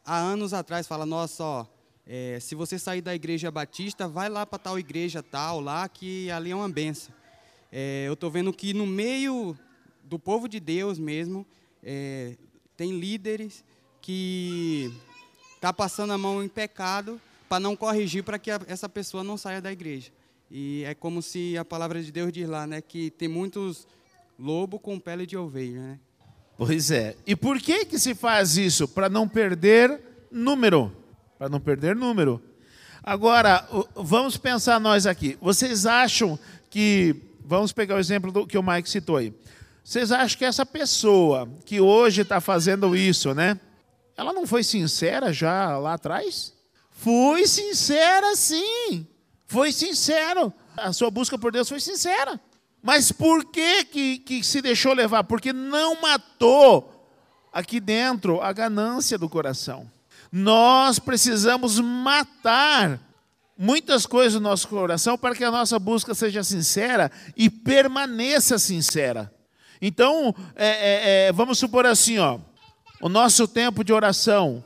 há 0.04 0.18
anos 0.18 0.52
atrás 0.52 0.86
fala, 0.86 1.06
nossa, 1.06 1.42
ó, 1.42 1.66
é, 2.06 2.38
se 2.38 2.54
você 2.54 2.78
sair 2.78 3.00
da 3.00 3.14
igreja 3.14 3.50
batista, 3.50 4.06
vai 4.06 4.28
lá 4.28 4.44
para 4.44 4.58
tal 4.58 4.78
igreja 4.78 5.22
tal, 5.22 5.60
lá 5.60 5.88
que 5.88 6.30
ali 6.30 6.50
é 6.50 6.56
uma 6.56 6.68
benção. 6.68 7.14
É, 7.72 8.04
eu 8.06 8.12
estou 8.12 8.30
vendo 8.30 8.52
que 8.52 8.74
no 8.74 8.86
meio 8.86 9.56
do 10.04 10.18
povo 10.18 10.48
de 10.48 10.60
Deus 10.60 10.98
mesmo, 10.98 11.46
é, 11.82 12.36
tem 12.76 12.98
líderes 12.98 13.64
que 14.10 14.92
está 15.54 15.72
passando 15.72 16.12
a 16.12 16.18
mão 16.18 16.42
em 16.42 16.48
pecado 16.48 17.20
para 17.48 17.60
não 17.60 17.76
corrigir 17.76 18.24
para 18.24 18.40
que 18.40 18.50
a, 18.50 18.60
essa 18.66 18.88
pessoa 18.88 19.22
não 19.22 19.36
saia 19.36 19.60
da 19.60 19.70
igreja. 19.70 20.10
E 20.50 20.82
é 20.84 20.94
como 20.94 21.22
se 21.22 21.56
a 21.56 21.64
palavra 21.64 22.02
de 22.02 22.10
Deus 22.10 22.32
diz 22.32 22.48
lá, 22.48 22.66
né, 22.66 22.80
que 22.80 23.12
tem 23.12 23.28
muitos 23.28 23.86
lobo 24.36 24.80
com 24.80 24.98
pele 24.98 25.26
de 25.26 25.36
ovelha, 25.36 25.80
né? 25.80 26.00
Pois 26.58 26.90
é. 26.90 27.16
E 27.24 27.36
por 27.36 27.60
que 27.60 27.84
que 27.84 28.00
se 28.00 28.14
faz 28.14 28.56
isso? 28.56 28.88
Para 28.88 29.08
não 29.08 29.28
perder 29.28 30.00
número. 30.28 30.92
Para 31.38 31.48
não 31.48 31.60
perder 31.60 31.94
número. 31.94 32.42
Agora, 33.02 33.66
vamos 33.94 34.36
pensar 34.36 34.80
nós 34.80 35.06
aqui. 35.06 35.38
Vocês 35.40 35.86
acham 35.86 36.36
que 36.68 37.14
vamos 37.44 37.72
pegar 37.72 37.94
o 37.94 38.00
exemplo 38.00 38.32
do 38.32 38.44
que 38.46 38.58
o 38.58 38.62
Mike 38.62 38.90
citou 38.90 39.16
aí. 39.16 39.32
Vocês 39.84 40.10
acham 40.10 40.36
que 40.36 40.44
essa 40.44 40.66
pessoa 40.66 41.48
que 41.64 41.80
hoje 41.80 42.22
está 42.22 42.40
fazendo 42.40 42.96
isso, 42.96 43.32
né? 43.34 43.58
Ela 44.20 44.34
não 44.34 44.46
foi 44.46 44.62
sincera 44.62 45.32
já 45.32 45.78
lá 45.78 45.94
atrás? 45.94 46.52
Foi 46.90 47.46
sincera, 47.46 48.36
sim. 48.36 49.06
Foi 49.46 49.72
sincero. 49.72 50.52
A 50.76 50.92
sua 50.92 51.10
busca 51.10 51.38
por 51.38 51.50
Deus 51.50 51.70
foi 51.70 51.80
sincera. 51.80 52.38
Mas 52.82 53.10
por 53.10 53.46
que, 53.46 53.82
que, 53.86 54.18
que 54.18 54.44
se 54.44 54.60
deixou 54.60 54.92
levar? 54.92 55.24
Porque 55.24 55.54
não 55.54 56.02
matou 56.02 57.08
aqui 57.50 57.80
dentro 57.80 58.42
a 58.42 58.52
ganância 58.52 59.16
do 59.16 59.26
coração. 59.26 59.90
Nós 60.30 60.98
precisamos 60.98 61.80
matar 61.80 63.00
muitas 63.56 64.04
coisas 64.04 64.34
no 64.34 64.50
nosso 64.50 64.68
coração 64.68 65.16
para 65.16 65.34
que 65.34 65.44
a 65.44 65.50
nossa 65.50 65.78
busca 65.78 66.14
seja 66.14 66.44
sincera 66.44 67.10
e 67.34 67.48
permaneça 67.48 68.58
sincera. 68.58 69.34
Então, 69.80 70.34
é, 70.54 70.68
é, 70.68 71.28
é, 71.28 71.32
vamos 71.32 71.58
supor 71.58 71.86
assim, 71.86 72.18
ó, 72.18 72.38
o 73.00 73.08
nosso 73.08 73.48
tempo 73.48 73.82
de 73.82 73.92
oração, 73.92 74.62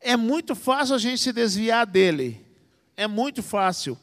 é 0.00 0.16
muito 0.16 0.54
fácil 0.54 0.94
a 0.94 0.98
gente 0.98 1.20
se 1.20 1.32
desviar 1.32 1.86
dele. 1.86 2.44
É 2.96 3.06
muito 3.06 3.42
fácil. 3.42 3.98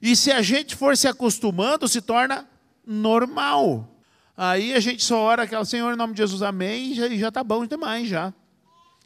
E 0.00 0.14
se 0.14 0.30
a 0.30 0.42
gente 0.42 0.74
for 0.76 0.96
se 0.96 1.08
acostumando, 1.08 1.88
se 1.88 2.00
torna 2.00 2.48
normal. 2.86 3.88
Aí 4.36 4.74
a 4.74 4.80
gente 4.80 5.02
só 5.02 5.18
ora 5.20 5.44
aquela, 5.44 5.64
Senhor, 5.64 5.92
em 5.92 5.96
nome 5.96 6.12
de 6.12 6.18
Jesus, 6.18 6.42
amém, 6.42 6.92
e 6.92 6.94
já, 6.94 7.08
já 7.08 7.30
tá 7.30 7.44
bom 7.44 7.64
demais 7.64 8.08
já. 8.08 8.32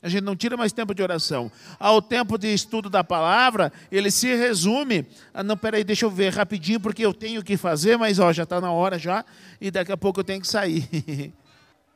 A 0.00 0.08
gente 0.08 0.22
não 0.22 0.36
tira 0.36 0.56
mais 0.56 0.72
tempo 0.72 0.94
de 0.94 1.02
oração. 1.02 1.50
Ao 1.78 2.00
tempo 2.00 2.38
de 2.38 2.52
estudo 2.52 2.88
da 2.88 3.02
palavra, 3.02 3.72
ele 3.90 4.10
se 4.10 4.32
resume. 4.34 5.04
Ah, 5.34 5.42
não, 5.42 5.56
peraí, 5.56 5.82
deixa 5.82 6.06
eu 6.06 6.10
ver 6.10 6.32
rapidinho, 6.32 6.78
porque 6.78 7.04
eu 7.04 7.12
tenho 7.12 7.42
que 7.42 7.56
fazer, 7.56 7.96
mas 7.96 8.20
ó, 8.20 8.32
já 8.32 8.44
está 8.44 8.60
na 8.60 8.70
hora 8.70 8.96
já, 8.98 9.24
e 9.60 9.70
daqui 9.70 9.90
a 9.90 9.96
pouco 9.96 10.20
eu 10.20 10.24
tenho 10.24 10.40
que 10.40 10.46
sair. 10.46 11.32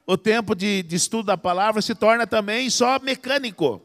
o 0.06 0.16
tempo 0.16 0.54
de, 0.54 0.82
de 0.82 0.97
estudo 0.97 1.26
da 1.26 1.37
palavra 1.37 1.80
se 1.80 1.94
torna 1.94 2.26
também 2.26 2.68
só 2.71 2.99
mecânico. 2.99 3.80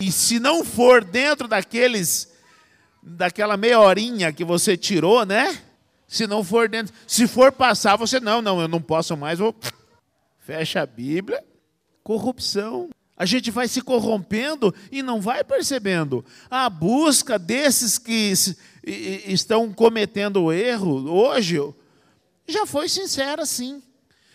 E 0.00 0.10
se 0.10 0.40
não 0.40 0.64
for 0.64 1.04
dentro 1.04 1.46
daqueles, 1.46 2.32
daquela 3.02 3.56
meia 3.56 3.80
horinha 3.80 4.32
que 4.32 4.44
você 4.44 4.76
tirou, 4.76 5.24
né? 5.24 5.62
Se 6.08 6.26
não 6.26 6.42
for 6.42 6.68
dentro, 6.68 6.94
se 7.06 7.26
for 7.26 7.52
passar, 7.52 7.96
você 7.96 8.20
não, 8.20 8.42
não, 8.42 8.60
eu 8.60 8.68
não 8.68 8.82
posso 8.82 9.16
mais, 9.16 9.38
vou 9.38 9.54
fecha 10.40 10.82
a 10.82 10.86
Bíblia. 10.86 11.42
Corrupção 12.02 12.90
a 13.22 13.24
gente 13.24 13.52
vai 13.52 13.68
se 13.68 13.80
corrompendo 13.80 14.74
e 14.90 15.00
não 15.00 15.20
vai 15.20 15.44
percebendo. 15.44 16.24
A 16.50 16.68
busca 16.68 17.38
desses 17.38 17.96
que 17.96 18.32
estão 18.84 19.72
cometendo 19.72 20.42
o 20.42 20.52
erro 20.52 21.08
hoje 21.08 21.60
já 22.48 22.66
foi 22.66 22.88
sincera, 22.88 23.46
sim. 23.46 23.80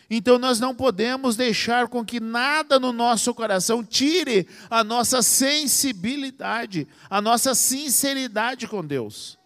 Então 0.10 0.40
nós 0.40 0.60
não 0.60 0.74
podemos 0.74 1.36
deixar 1.36 1.88
com 1.88 2.04
que 2.04 2.20
nada 2.20 2.80
no 2.80 2.94
nosso 2.94 3.34
coração 3.34 3.84
tire 3.84 4.48
a 4.70 4.84
nossa 4.84 5.22
sensibilidade, 5.22 6.88
a 7.10 7.22
nossa 7.22 7.54
sinceridade 7.54 8.68
com 8.68 8.86
Deus. 8.86 9.38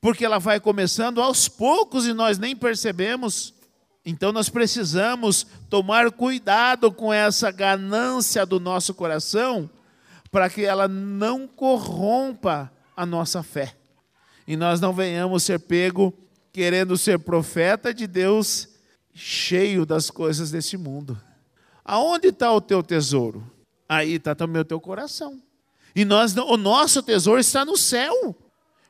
Porque 0.00 0.24
ela 0.24 0.38
vai 0.38 0.60
começando 0.60 1.22
aos 1.22 1.48
poucos 1.48 2.06
e 2.06 2.12
nós 2.12 2.38
nem 2.38 2.54
percebemos. 2.54 3.54
Então 4.04 4.32
nós 4.32 4.48
precisamos 4.48 5.46
tomar 5.70 6.10
cuidado 6.10 6.92
com 6.92 7.12
essa 7.12 7.50
ganância 7.50 8.44
do 8.44 8.60
nosso 8.60 8.92
coração, 8.92 9.70
para 10.30 10.50
que 10.50 10.64
ela 10.64 10.88
não 10.88 11.46
corrompa 11.46 12.70
a 12.96 13.06
nossa 13.06 13.42
fé. 13.42 13.74
E 14.46 14.56
nós 14.56 14.80
não 14.80 14.92
venhamos 14.92 15.44
ser 15.44 15.60
pego 15.60 16.12
querendo 16.52 16.98
ser 16.98 17.18
profeta 17.20 17.94
de 17.94 18.06
Deus, 18.06 18.68
cheio 19.14 19.84
das 19.84 20.10
coisas 20.10 20.50
desse 20.50 20.76
mundo. 20.76 21.20
Aonde 21.84 22.28
está 22.28 22.52
o 22.52 22.60
teu 22.60 22.82
tesouro? 22.82 23.44
Aí 23.88 24.14
está 24.14 24.34
também 24.34 24.62
o 24.62 24.64
teu 24.64 24.80
coração. 24.80 25.40
E 25.94 26.04
nós, 26.04 26.34
o 26.36 26.56
nosso 26.56 27.02
tesouro 27.02 27.40
está 27.40 27.64
no 27.64 27.76
céu. 27.76 28.34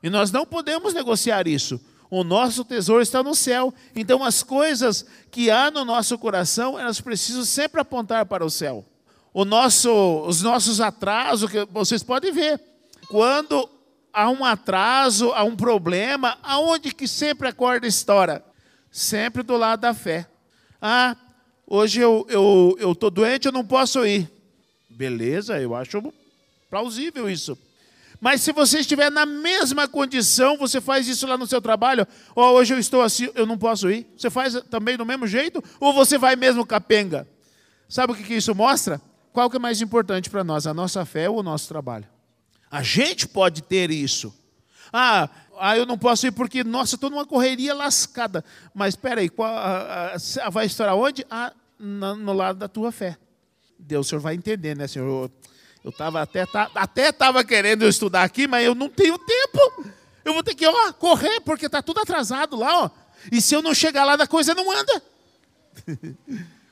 E 0.01 0.09
nós 0.09 0.31
não 0.31 0.45
podemos 0.45 0.93
negociar 0.93 1.47
isso. 1.47 1.79
O 2.09 2.23
nosso 2.23 2.63
tesouro 2.63 3.01
está 3.01 3.23
no 3.23 3.33
céu. 3.33 3.73
Então, 3.95 4.23
as 4.23 4.43
coisas 4.43 5.05
que 5.31 5.49
há 5.49 5.71
no 5.71 5.83
nosso 5.83 6.17
coração, 6.17 6.79
elas 6.79 7.01
precisam 7.01 7.43
sempre 7.43 7.81
apontar 7.81 8.25
para 8.25 8.45
o 8.45 8.49
céu. 8.49 8.85
O 9.33 9.43
nosso, 9.43 9.91
os 10.27 10.41
nossos 10.41 10.79
atrasos, 10.79 11.49
que 11.49 11.65
vocês 11.65 12.03
podem 12.03 12.31
ver, 12.31 12.61
quando 13.09 13.67
há 14.13 14.29
um 14.29 14.45
atraso, 14.45 15.31
há 15.33 15.43
um 15.43 15.55
problema, 15.55 16.37
aonde 16.43 16.93
que 16.93 17.07
sempre 17.07 17.47
acorda 17.47 17.87
a 17.87 17.89
história? 17.89 18.43
Sempre 18.93 19.41
do 19.41 19.57
lado 19.57 19.79
da 19.79 19.91
fé. 19.91 20.27
Ah, 20.79 21.17
hoje 21.65 21.99
eu 21.99 22.27
estou 22.29 22.77
eu, 22.79 22.95
eu 23.01 23.11
doente, 23.11 23.47
eu 23.47 23.51
não 23.51 23.65
posso 23.65 24.05
ir. 24.05 24.29
Beleza, 24.87 25.59
eu 25.59 25.73
acho 25.73 26.13
plausível 26.69 27.27
isso. 27.27 27.57
Mas 28.21 28.41
se 28.41 28.51
você 28.51 28.81
estiver 28.81 29.11
na 29.11 29.25
mesma 29.25 29.87
condição, 29.87 30.57
você 30.57 30.79
faz 30.79 31.07
isso 31.07 31.25
lá 31.25 31.35
no 31.35 31.47
seu 31.47 31.59
trabalho, 31.59 32.07
ou 32.35 32.53
hoje 32.53 32.75
eu 32.75 32.77
estou 32.77 33.01
assim, 33.01 33.31
eu 33.33 33.47
não 33.47 33.57
posso 33.57 33.89
ir. 33.89 34.05
Você 34.15 34.29
faz 34.29 34.53
também 34.69 34.95
do 34.95 35.05
mesmo 35.07 35.25
jeito, 35.25 35.61
ou 35.79 35.91
você 35.91 36.15
vai 36.15 36.35
mesmo 36.35 36.63
capenga? 36.63 37.27
Sabe 37.89 38.13
o 38.13 38.15
que, 38.15 38.23
que 38.23 38.35
isso 38.35 38.53
mostra? 38.53 39.01
Qual 39.33 39.49
que 39.49 39.57
é 39.57 39.59
mais 39.59 39.81
importante 39.81 40.29
para 40.29 40.43
nós, 40.43 40.67
a 40.67 40.73
nossa 40.73 41.03
fé 41.03 41.27
ou 41.27 41.39
o 41.39 41.43
nosso 41.43 41.67
trabalho? 41.67 42.07
A 42.69 42.83
gente 42.83 43.27
pode 43.27 43.63
ter 43.63 43.89
isso. 43.89 44.31
Ah, 44.93 45.27
ah 45.59 45.77
eu 45.77 45.85
não 45.85 45.97
posso 45.97 46.27
ir 46.27 46.31
porque, 46.31 46.63
nossa, 46.63 46.95
estou 46.95 47.09
numa 47.09 47.25
correria 47.25 47.73
lascada. 47.73 48.43
Mas 48.73 48.93
espera 48.93 49.21
aí, 49.21 49.29
qual, 49.29 49.53
vai 50.51 50.65
estourar 50.65 50.95
onde? 50.95 51.25
Ah, 51.29 51.53
no, 51.79 52.15
no 52.15 52.33
lado 52.33 52.59
da 52.59 52.67
tua 52.67 52.91
fé. 52.91 53.17
Deus, 53.77 54.07
o 54.07 54.09
senhor 54.09 54.21
vai 54.21 54.35
entender, 54.35 54.75
né, 54.75 54.87
senhor? 54.87 55.29
Eu 55.83 55.91
tava 55.91 56.21
até 56.21 56.45
tá, 56.45 56.71
até 56.73 57.09
estava 57.09 57.43
querendo 57.43 57.85
estudar 57.85 58.23
aqui, 58.23 58.47
mas 58.47 58.65
eu 58.65 58.73
não 58.73 58.87
tenho 58.87 59.17
tempo. 59.17 59.85
Eu 60.23 60.33
vou 60.33 60.43
ter 60.43 60.55
que 60.55 60.65
ó, 60.65 60.93
correr, 60.93 61.41
porque 61.41 61.65
está 61.65 61.81
tudo 61.81 61.99
atrasado 61.99 62.55
lá. 62.55 62.85
Ó. 62.85 62.89
E 63.31 63.41
se 63.41 63.53
eu 63.53 63.61
não 63.61 63.73
chegar 63.73 64.05
lá, 64.05 64.13
a 64.13 64.27
coisa 64.27 64.55
não 64.55 64.71
anda. 64.71 65.03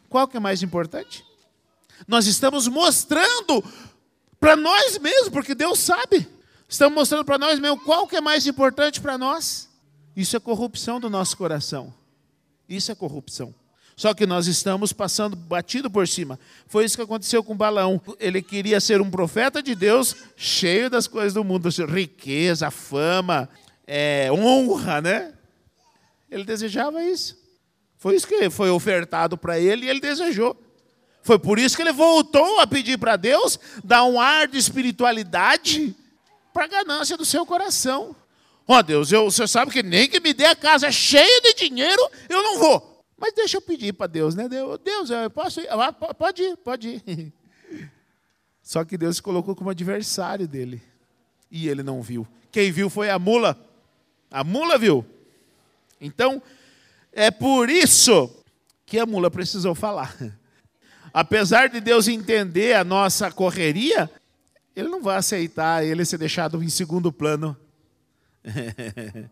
Qual 0.07 0.27
que 0.27 0.37
é 0.37 0.39
mais 0.39 0.63
importante? 0.63 1.25
Nós 2.07 2.25
estamos 2.25 2.67
mostrando 2.67 3.63
para 4.39 4.55
nós 4.55 4.97
mesmos, 4.97 5.29
porque 5.29 5.53
Deus 5.53 5.79
sabe. 5.79 6.27
Estamos 6.71 6.95
mostrando 6.95 7.25
para 7.25 7.37
nós 7.37 7.59
mesmos 7.59 7.83
qual 7.83 8.07
que 8.07 8.15
é 8.15 8.21
mais 8.21 8.47
importante 8.47 9.01
para 9.01 9.17
nós. 9.17 9.69
Isso 10.15 10.37
é 10.37 10.39
corrupção 10.39 11.01
do 11.01 11.09
nosso 11.09 11.35
coração. 11.35 11.93
Isso 12.67 12.89
é 12.89 12.95
corrupção. 12.95 13.53
Só 13.93 14.13
que 14.13 14.25
nós 14.25 14.47
estamos 14.47 14.93
passando 14.93 15.35
batido 15.35 15.91
por 15.91 16.07
cima. 16.07 16.39
Foi 16.67 16.85
isso 16.85 16.95
que 16.95 17.03
aconteceu 17.03 17.43
com 17.43 17.57
Balaão. 17.57 18.01
Ele 18.17 18.41
queria 18.41 18.79
ser 18.79 19.01
um 19.01 19.11
profeta 19.11 19.61
de 19.61 19.75
Deus, 19.75 20.15
cheio 20.37 20.89
das 20.89 21.07
coisas 21.07 21.33
do 21.33 21.43
mundo, 21.43 21.67
riqueza, 21.89 22.71
fama, 22.71 23.49
é, 23.85 24.31
honra, 24.31 25.01
né? 25.01 25.33
Ele 26.29 26.45
desejava 26.45 27.03
isso. 27.03 27.37
Foi 27.97 28.15
isso 28.15 28.25
que 28.25 28.49
foi 28.49 28.69
ofertado 28.69 29.37
para 29.37 29.59
ele 29.59 29.87
e 29.87 29.89
ele 29.89 29.99
desejou. 29.99 30.55
Foi 31.21 31.37
por 31.37 31.59
isso 31.59 31.75
que 31.75 31.81
ele 31.81 31.91
voltou 31.91 32.61
a 32.61 32.65
pedir 32.65 32.97
para 32.97 33.17
Deus 33.17 33.59
dar 33.83 34.05
um 34.05 34.21
ar 34.21 34.47
de 34.47 34.57
espiritualidade 34.57 35.93
para 36.53 36.65
a 36.65 36.67
ganância 36.67 37.17
do 37.17 37.25
seu 37.25 37.45
coração. 37.45 38.15
Ó 38.67 38.77
oh, 38.77 38.83
Deus, 38.83 39.11
eu, 39.11 39.29
você 39.29 39.47
sabe 39.47 39.71
que 39.71 39.83
nem 39.83 40.07
que 40.07 40.19
me 40.19 40.33
dê 40.33 40.45
a 40.45 40.55
casa 40.55 40.91
cheia 40.91 41.41
de 41.41 41.53
dinheiro, 41.53 42.01
eu 42.29 42.41
não 42.41 42.59
vou. 42.59 43.03
Mas 43.17 43.33
deixa 43.33 43.57
eu 43.57 43.61
pedir 43.61 43.93
para 43.93 44.07
Deus, 44.07 44.33
né? 44.33 44.47
Deus, 44.49 45.09
eu 45.09 45.29
posso 45.29 45.61
ir? 45.61 45.67
Ah, 45.69 45.91
pode 45.91 46.41
ir, 46.41 46.57
pode 46.57 47.03
ir. 47.05 47.33
Só 48.63 48.83
que 48.83 48.97
Deus 48.97 49.17
se 49.17 49.21
colocou 49.21 49.55
como 49.55 49.69
adversário 49.69 50.47
dele. 50.47 50.81
E 51.49 51.67
ele 51.67 51.83
não 51.83 52.01
viu. 52.01 52.27
Quem 52.51 52.71
viu 52.71 52.89
foi 52.89 53.09
a 53.09 53.19
mula. 53.19 53.59
A 54.29 54.43
mula 54.43 54.77
viu. 54.77 55.05
Então, 55.99 56.41
é 57.11 57.29
por 57.29 57.69
isso 57.69 58.43
que 58.85 58.97
a 58.97 59.05
mula 59.05 59.29
precisou 59.29 59.75
falar. 59.75 60.15
Apesar 61.13 61.67
de 61.67 61.81
Deus 61.81 62.07
entender 62.07 62.73
a 62.73 62.83
nossa 62.83 63.29
correria, 63.29 64.09
ele 64.75 64.87
não 64.87 65.01
vai 65.01 65.17
aceitar 65.17 65.83
ele 65.83 66.05
ser 66.05 66.17
deixado 66.17 66.63
em 66.63 66.69
segundo 66.69 67.11
plano. 67.11 67.57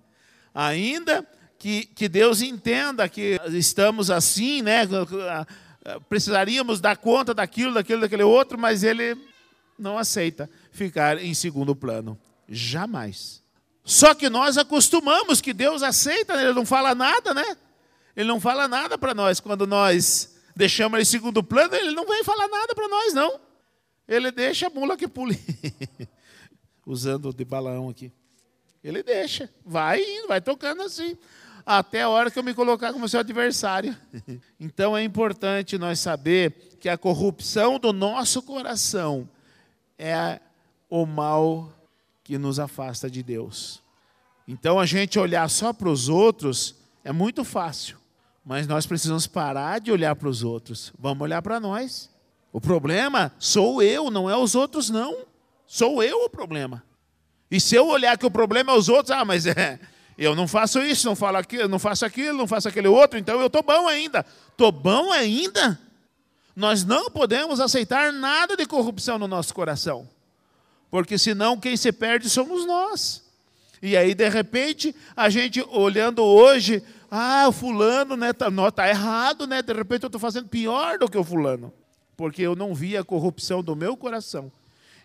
Ainda 0.53 1.25
que, 1.57 1.85
que 1.85 2.07
Deus 2.07 2.41
entenda 2.41 3.07
que 3.07 3.39
estamos 3.49 4.09
assim, 4.09 4.61
né? 4.61 4.81
Precisaríamos 6.07 6.79
dar 6.79 6.97
conta 6.97 7.33
daquilo, 7.33 7.73
daquilo, 7.73 8.01
daquele 8.01 8.23
outro, 8.23 8.57
mas 8.57 8.83
Ele 8.83 9.17
não 9.77 9.97
aceita 9.97 10.49
ficar 10.71 11.21
em 11.21 11.33
segundo 11.33 11.75
plano. 11.75 12.19
Jamais. 12.47 13.43
Só 13.83 14.13
que 14.13 14.29
nós 14.29 14.57
acostumamos 14.57 15.41
que 15.41 15.53
Deus 15.53 15.83
aceita, 15.83 16.35
né? 16.35 16.43
Ele 16.43 16.53
não 16.53 16.65
fala 16.65 16.93
nada, 16.93 17.33
né? 17.33 17.57
Ele 18.15 18.27
não 18.27 18.39
fala 18.39 18.67
nada 18.67 18.97
para 18.97 19.13
nós. 19.13 19.39
Quando 19.39 19.65
nós 19.65 20.35
deixamos 20.55 20.95
ele 20.95 21.03
em 21.03 21.05
segundo 21.05 21.43
plano, 21.43 21.75
ele 21.75 21.91
não 21.91 22.05
vem 22.05 22.23
falar 22.23 22.47
nada 22.47 22.75
para 22.75 22.87
nós, 22.87 23.13
não. 23.13 23.39
Ele 24.09 24.31
deixa 24.31 24.67
a 24.67 24.69
mula 24.69 24.97
que 24.97 25.07
pule. 25.07 25.39
Usando 26.85 27.31
de 27.31 27.45
balão 27.45 27.87
aqui. 27.87 28.11
Ele 28.83 29.03
deixa, 29.03 29.49
vai 29.63 30.01
indo, 30.01 30.27
vai 30.27 30.41
tocando 30.41 30.81
assim 30.81 31.15
até 31.65 32.01
a 32.01 32.09
hora 32.09 32.31
que 32.31 32.39
eu 32.39 32.43
me 32.43 32.55
colocar 32.55 32.91
como 32.91 33.07
seu 33.07 33.19
adversário. 33.19 33.95
Então 34.59 34.97
é 34.97 35.03
importante 35.03 35.77
nós 35.77 35.99
saber 35.99 36.51
que 36.79 36.89
a 36.89 36.97
corrupção 36.97 37.79
do 37.79 37.93
nosso 37.93 38.41
coração 38.41 39.29
é 39.97 40.39
o 40.89 41.05
mal 41.05 41.71
que 42.23 42.37
nos 42.37 42.59
afasta 42.59 43.09
de 43.09 43.21
Deus. 43.23 43.81
Então 44.47 44.79
a 44.79 44.85
gente 44.85 45.19
olhar 45.19 45.49
só 45.49 45.71
para 45.71 45.89
os 45.89 46.09
outros 46.09 46.75
é 47.03 47.11
muito 47.11 47.43
fácil, 47.43 47.97
mas 48.43 48.67
nós 48.67 48.85
precisamos 48.85 49.27
parar 49.27 49.79
de 49.79 49.91
olhar 49.91 50.15
para 50.15 50.27
os 50.27 50.43
outros. 50.43 50.91
Vamos 50.97 51.21
olhar 51.21 51.41
para 51.41 51.59
nós. 51.59 52.09
O 52.51 52.59
problema 52.59 53.31
sou 53.37 53.81
eu, 53.81 54.09
não 54.09 54.29
é 54.29 54.35
os 54.35 54.55
outros 54.55 54.89
não. 54.89 55.25
Sou 55.67 56.01
eu 56.01 56.25
o 56.25 56.29
problema. 56.29 56.83
E 57.51 57.59
se 57.59 57.75
eu 57.75 57.87
olhar 57.87 58.17
que 58.17 58.25
o 58.25 58.31
problema 58.31 58.71
é 58.71 58.75
os 58.75 58.89
outros, 58.89 59.11
ah, 59.11 59.23
mas 59.23 59.45
é, 59.47 59.79
eu 60.17 60.35
não 60.35 60.47
faço 60.47 60.79
isso, 60.79 61.07
não 61.07 61.15
falo 61.15 61.37
aquilo, 61.37 61.67
não 61.67 61.79
faço 61.79 62.05
aquilo, 62.05 62.37
não 62.37 62.47
faço 62.47 62.67
aquele 62.67 62.87
outro, 62.87 63.17
então 63.17 63.39
eu 63.39 63.47
estou 63.47 63.63
bom 63.63 63.87
ainda. 63.87 64.25
Estou 64.51 64.71
bom 64.71 65.11
ainda? 65.11 65.79
Nós 66.55 66.83
não 66.83 67.09
podemos 67.09 67.59
aceitar 67.59 68.11
nada 68.11 68.57
de 68.57 68.65
corrupção 68.65 69.17
no 69.17 69.27
nosso 69.27 69.53
coração. 69.53 70.07
Porque 70.89 71.17
senão 71.17 71.59
quem 71.59 71.77
se 71.77 71.91
perde 71.91 72.29
somos 72.29 72.65
nós. 72.65 73.23
E 73.81 73.95
aí, 73.95 74.13
de 74.13 74.27
repente, 74.27 74.93
a 75.15 75.29
gente 75.29 75.61
olhando 75.69 76.21
hoje 76.21 76.83
ah, 77.09 77.49
fulano, 77.51 78.17
né, 78.17 78.33
tá, 78.33 78.47
tá 78.71 78.89
errado, 78.89 79.47
né? 79.47 79.61
De 79.61 79.73
repente 79.73 80.03
eu 80.03 80.07
estou 80.07 80.19
fazendo 80.19 80.47
pior 80.47 80.97
do 80.97 81.09
que 81.09 81.17
o 81.17 81.23
fulano, 81.23 81.73
porque 82.19 82.41
eu 82.41 82.53
não 82.53 82.75
vi 82.75 82.97
a 82.97 83.03
corrupção 83.05 83.63
do 83.63 83.77
meu 83.77 83.95
coração 83.95 84.51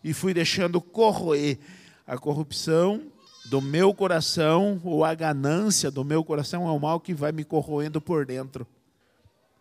e 0.03 0.13
fui 0.13 0.35
deixando 0.35 0.81
corroer 0.81 1.61
a 2.05 2.19
corrupção 2.19 3.03
do 3.45 3.63
meu 3.63 3.95
coração 3.95 4.81
ou 4.83 5.05
a 5.05 5.15
ganância 5.15 5.93
do 5.93 6.05
meu 6.05 6.25
coração 6.25 6.67
é 6.67 6.73
o 6.73 6.81
mal 6.81 6.99
que 6.99 7.15
vai 7.15 7.31
me 7.31 7.45
corroendo 7.45 8.01
por 8.01 8.27
dentro. 8.27 8.67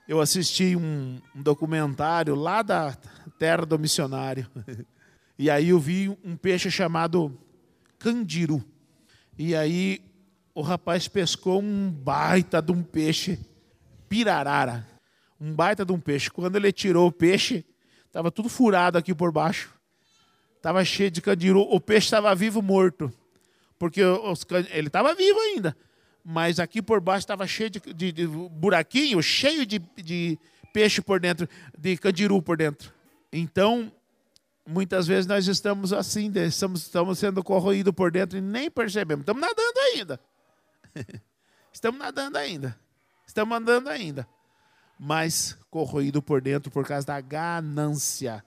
Eu 0.08 0.20
assisti 0.20 0.76
um, 0.76 1.22
um 1.36 1.44
documentário 1.44 2.34
lá 2.34 2.63
da 2.63 2.98
terra 3.38 3.68
do 3.68 3.78
missionário 3.78 4.50
e 5.38 5.48
aí 5.48 5.70
eu 5.70 5.80
vi 5.80 6.10
um 6.26 6.36
peixe 6.36 6.72
chamado 6.72 7.38
candiru. 8.00 8.66
E 9.38 9.56
aí 9.56 10.02
o 10.56 10.63
rapaz 10.63 11.08
pescou 11.08 11.62
um 11.62 11.92
baita 11.92 12.60
de 12.63 12.72
um 12.72 12.82
peixe 12.82 13.39
pirarara. 14.10 14.92
Um 15.39 15.54
baita 15.54 15.86
de 15.86 15.91
um 15.91 16.00
peixe. 16.00 16.30
Quando 16.30 16.56
ele 16.56 16.72
tirou 16.72 17.08
o 17.08 17.12
peixe, 17.12 17.65
estava 18.06 18.32
tudo 18.32 18.50
furado 18.50 18.98
aqui 18.98 19.13
por 19.13 19.32
baixo. 19.32 19.74
Estava 20.58 20.84
cheio 20.86 21.12
de 21.12 21.22
candiru. 21.22 21.62
O 21.62 21.80
peixe 21.80 22.08
estava 22.08 22.34
vivo 22.34 22.62
morto. 22.62 23.12
Porque 23.78 24.04
os, 24.04 24.46
ele 24.72 24.88
estava 24.88 25.13
vivo 25.13 25.39
ainda. 25.39 25.76
Mas 26.24 26.60
aqui 26.60 26.82
por 26.82 27.02
baixo 27.02 27.24
estava 27.24 27.46
cheio 27.46 27.69
de, 27.69 27.80
de, 27.80 28.12
de, 28.13 28.28
buraquinho, 28.28 29.22
cheio 29.22 29.65
de, 29.65 29.80
de 29.98 30.39
peixe 30.72 31.02
por 31.02 31.19
dentro, 31.19 31.50
de 31.78 31.98
candiru 31.98 32.41
por 32.41 32.56
dentro. 32.56 32.93
Então, 33.32 33.91
muitas 34.65 35.06
vezes 35.06 35.26
nós 35.26 35.48
estamos 35.48 35.91
assim, 35.91 36.30
né? 36.30 36.46
estamos, 36.46 36.84
estamos 36.84 37.19
sendo 37.19 37.43
corroídos 37.43 37.93
por 37.93 38.10
dentro 38.10 38.38
e 38.38 38.41
nem 38.41 38.72
percebemos. 38.72 39.24
Estamos 39.24 39.41
nadando 39.41 39.80
ainda. 39.93 40.19
Estamos 41.74 42.00
nadando 42.00 42.38
ainda. 42.38 42.80
Estamos 43.28 43.58
andando 43.58 43.89
ainda. 43.89 44.28
Mas 45.06 45.58
corroído 45.70 46.22
por 46.22 46.39
dentro 46.39 46.72
por 46.72 46.88
causa 46.88 47.06
da 47.06 47.20
ganância. 47.20 48.42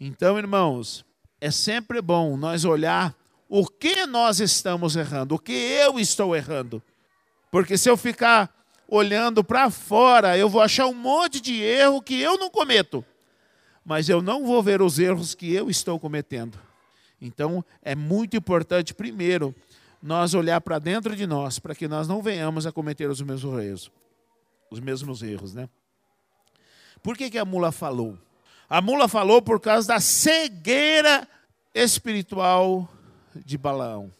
Então, 0.00 0.36
irmãos, 0.36 1.04
é 1.40 1.52
sempre 1.52 2.02
bom 2.02 2.36
nós 2.36 2.64
olhar 2.64 3.14
o 3.48 3.64
que 3.64 4.04
nós 4.04 4.40
estamos 4.40 4.96
errando, 4.96 5.36
o 5.36 5.38
que 5.38 5.52
eu 5.52 6.00
estou 6.00 6.34
errando. 6.34 6.82
Porque 7.48 7.78
se 7.78 7.88
eu 7.88 7.96
ficar 7.96 8.52
olhando 8.88 9.44
para 9.44 9.70
fora, 9.70 10.36
eu 10.36 10.48
vou 10.48 10.60
achar 10.60 10.88
um 10.88 10.94
monte 10.94 11.40
de 11.40 11.62
erro 11.62 12.02
que 12.02 12.20
eu 12.20 12.36
não 12.36 12.50
cometo. 12.50 13.04
Mas 13.84 14.08
eu 14.08 14.20
não 14.20 14.44
vou 14.44 14.60
ver 14.60 14.82
os 14.82 14.98
erros 14.98 15.32
que 15.32 15.54
eu 15.54 15.70
estou 15.70 15.96
cometendo. 16.00 16.58
Então, 17.22 17.64
é 17.82 17.94
muito 17.94 18.36
importante, 18.36 18.92
primeiro, 18.92 19.54
nós 20.02 20.34
olhar 20.34 20.60
para 20.60 20.80
dentro 20.80 21.14
de 21.14 21.24
nós, 21.24 21.60
para 21.60 21.72
que 21.72 21.86
nós 21.86 22.08
não 22.08 22.20
venhamos 22.20 22.66
a 22.66 22.72
cometer 22.72 23.08
os 23.08 23.22
mesmos 23.22 23.62
erros. 23.62 23.92
Os 24.70 24.80
mesmos 24.80 25.22
erros, 25.22 25.54
né? 25.54 25.68
Por 27.02 27.16
que, 27.16 27.30
que 27.30 27.38
a 27.38 27.44
mula 27.44 27.72
falou? 27.72 28.18
A 28.68 28.80
mula 28.80 29.08
falou 29.08 29.40
por 29.40 29.60
causa 29.60 29.88
da 29.88 30.00
cegueira 30.00 31.26
espiritual 31.74 32.88
de 33.34 33.56
Balaão. 33.56 34.12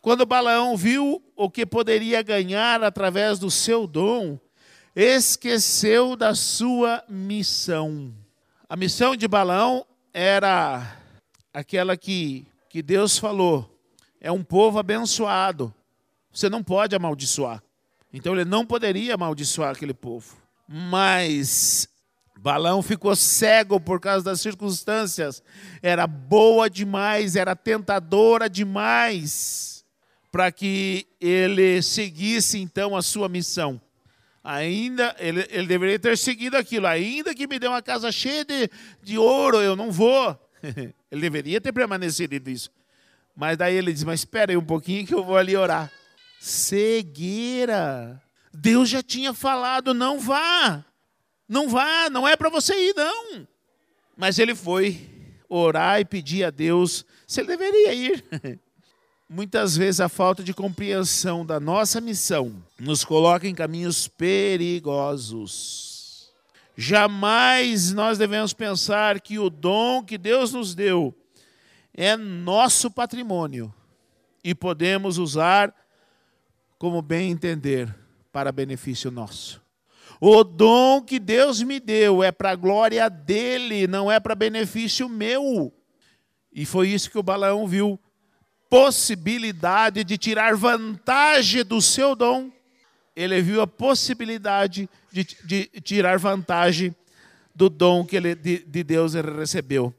Quando 0.00 0.24
Balaão 0.24 0.76
viu 0.76 1.22
o 1.36 1.50
que 1.50 1.66
poderia 1.66 2.22
ganhar 2.22 2.82
através 2.82 3.38
do 3.38 3.50
seu 3.50 3.86
dom, 3.86 4.38
esqueceu 4.94 6.16
da 6.16 6.34
sua 6.34 7.04
missão. 7.08 8.14
A 8.68 8.76
missão 8.76 9.16
de 9.16 9.26
Balaão 9.26 9.84
era 10.14 10.96
aquela 11.52 11.96
que, 11.96 12.46
que 12.68 12.82
Deus 12.82 13.18
falou: 13.18 13.68
é 14.20 14.30
um 14.30 14.42
povo 14.42 14.78
abençoado. 14.78 15.74
Você 16.32 16.48
não 16.48 16.62
pode 16.62 16.94
amaldiçoar. 16.94 17.62
Então 18.12 18.34
ele 18.34 18.44
não 18.44 18.66
poderia 18.66 19.14
amaldiçoar 19.14 19.70
aquele 19.70 19.94
povo. 19.94 20.36
Mas 20.68 21.88
Balão 22.38 22.82
ficou 22.82 23.14
cego 23.14 23.78
por 23.78 24.00
causa 24.00 24.24
das 24.24 24.40
circunstâncias. 24.40 25.42
Era 25.82 26.06
boa 26.06 26.70
demais, 26.70 27.36
era 27.36 27.54
tentadora 27.54 28.48
demais 28.48 29.84
para 30.30 30.50
que 30.52 31.06
ele 31.20 31.82
seguisse 31.82 32.58
então 32.58 32.96
a 32.96 33.02
sua 33.02 33.28
missão. 33.28 33.80
Ainda, 34.42 35.14
ele, 35.18 35.46
ele 35.50 35.66
deveria 35.66 35.98
ter 35.98 36.16
seguido 36.16 36.56
aquilo. 36.56 36.86
Ainda 36.86 37.34
que 37.34 37.46
me 37.46 37.58
dê 37.58 37.68
uma 37.68 37.82
casa 37.82 38.10
cheia 38.10 38.44
de, 38.44 38.70
de 39.02 39.18
ouro, 39.18 39.60
eu 39.60 39.76
não 39.76 39.90
vou. 39.90 40.38
ele 41.10 41.20
deveria 41.20 41.60
ter 41.60 41.72
permanecido 41.72 42.38
nisso. 42.38 42.70
Mas 43.36 43.58
daí 43.58 43.76
ele 43.76 43.92
diz: 43.92 44.02
Mas 44.02 44.20
espera 44.20 44.52
aí 44.52 44.56
um 44.56 44.64
pouquinho 44.64 45.06
que 45.06 45.14
eu 45.14 45.22
vou 45.22 45.36
ali 45.36 45.56
orar. 45.56 45.92
Cegueira. 46.40 48.20
Deus 48.50 48.88
já 48.88 49.02
tinha 49.02 49.34
falado: 49.34 49.92
não 49.92 50.18
vá. 50.18 50.82
Não 51.46 51.68
vá, 51.68 52.08
não 52.08 52.26
é 52.26 52.34
para 52.34 52.48
você 52.48 52.72
ir, 52.88 52.94
não. 52.96 53.46
Mas 54.16 54.38
ele 54.38 54.54
foi 54.54 55.06
orar 55.50 56.00
e 56.00 56.04
pedir 56.04 56.44
a 56.44 56.50
Deus 56.50 57.04
se 57.26 57.42
ele 57.42 57.48
deveria 57.48 57.92
ir. 57.92 58.24
Muitas 59.28 59.76
vezes 59.76 60.00
a 60.00 60.08
falta 60.08 60.42
de 60.42 60.54
compreensão 60.54 61.44
da 61.44 61.60
nossa 61.60 62.00
missão 62.00 62.64
nos 62.78 63.04
coloca 63.04 63.46
em 63.46 63.54
caminhos 63.54 64.08
perigosos. 64.08 65.90
Jamais 66.74 67.92
nós 67.92 68.16
devemos 68.16 68.54
pensar 68.54 69.20
que 69.20 69.38
o 69.38 69.50
dom 69.50 70.02
que 70.02 70.16
Deus 70.16 70.54
nos 70.54 70.74
deu 70.74 71.14
é 71.92 72.16
nosso 72.16 72.90
patrimônio 72.90 73.74
e 74.42 74.54
podemos 74.54 75.18
usar 75.18 75.74
como 76.80 77.02
bem 77.02 77.30
entender 77.30 77.94
para 78.32 78.50
benefício 78.50 79.10
nosso. 79.10 79.60
O 80.18 80.42
dom 80.42 81.02
que 81.02 81.18
Deus 81.18 81.62
me 81.62 81.78
deu 81.78 82.24
é 82.24 82.32
para 82.32 82.52
a 82.52 82.56
glória 82.56 83.10
dele, 83.10 83.86
não 83.86 84.10
é 84.10 84.18
para 84.18 84.34
benefício 84.34 85.06
meu. 85.06 85.70
E 86.50 86.64
foi 86.64 86.88
isso 86.88 87.10
que 87.10 87.18
o 87.18 87.22
Balaão 87.22 87.68
viu: 87.68 88.00
possibilidade 88.70 90.02
de 90.02 90.16
tirar 90.16 90.56
vantagem 90.56 91.62
do 91.62 91.82
seu 91.82 92.16
dom. 92.16 92.50
Ele 93.14 93.42
viu 93.42 93.60
a 93.60 93.66
possibilidade 93.66 94.88
de, 95.12 95.26
de 95.44 95.64
tirar 95.82 96.18
vantagem 96.18 96.96
do 97.54 97.68
dom 97.68 98.06
que 98.06 98.16
ele, 98.16 98.34
de, 98.34 98.64
de 98.64 98.82
Deus 98.82 99.14
ele 99.14 99.32
recebeu. 99.32 99.92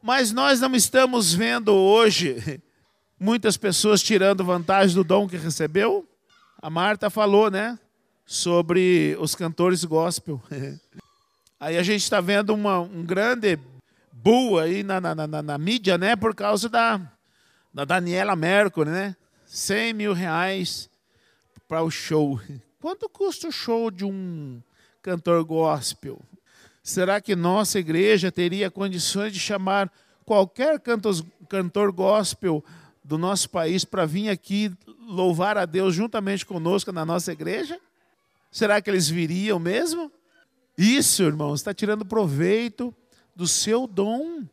Mas 0.00 0.30
nós 0.30 0.60
não 0.60 0.76
estamos 0.76 1.34
vendo 1.34 1.74
hoje 1.74 2.62
muitas 3.18 3.56
pessoas 3.56 4.00
tirando 4.00 4.44
vantagem 4.44 4.94
do 4.94 5.02
dom 5.02 5.26
que 5.26 5.36
recebeu. 5.36 6.06
A 6.62 6.68
Marta 6.68 7.08
falou, 7.08 7.50
né? 7.50 7.78
Sobre 8.26 9.16
os 9.18 9.34
cantores 9.34 9.82
gospel. 9.82 10.42
Aí 11.58 11.78
a 11.78 11.82
gente 11.82 12.02
está 12.02 12.20
vendo 12.20 12.52
uma, 12.52 12.80
um 12.80 13.02
grande 13.02 13.58
bull 14.12 14.58
aí 14.58 14.82
na, 14.82 15.00
na, 15.00 15.14
na, 15.14 15.42
na, 15.42 15.58
mídia, 15.58 15.98
né? 15.98 16.16
Por 16.16 16.34
causa 16.34 16.68
da, 16.68 17.00
da 17.72 17.84
Daniela 17.84 18.34
Mercury, 18.34 18.88
né? 18.90 19.16
100 19.46 19.92
mil 19.92 20.12
reais 20.12 20.88
para 21.68 21.82
o 21.82 21.90
show. 21.90 22.40
Quanto 22.80 23.08
custa 23.08 23.48
o 23.48 23.52
show 23.52 23.90
de 23.90 24.04
um 24.04 24.62
cantor 25.02 25.44
gospel? 25.44 26.20
Será 26.82 27.20
que 27.20 27.36
nossa 27.36 27.78
igreja 27.78 28.32
teria 28.32 28.70
condições 28.70 29.32
de 29.32 29.40
chamar 29.40 29.90
qualquer 30.24 30.78
cantor, 30.80 31.24
cantor 31.48 31.92
gospel 31.92 32.64
do 33.04 33.18
nosso 33.18 33.50
país 33.50 33.84
para 33.84 34.06
vir 34.06 34.30
aqui 34.30 34.72
louvar 35.10 35.58
a 35.58 35.66
Deus 35.66 35.94
juntamente 35.94 36.46
conosco 36.46 36.92
na 36.92 37.04
nossa 37.04 37.32
igreja? 37.32 37.78
Será 38.50 38.80
que 38.80 38.88
eles 38.88 39.08
viriam 39.08 39.58
mesmo? 39.58 40.10
Isso, 40.76 41.22
irmãos, 41.22 41.60
está 41.60 41.74
tirando 41.74 42.04
proveito 42.04 42.94
do 43.34 43.46
seu 43.46 43.86
dom. 43.86 44.44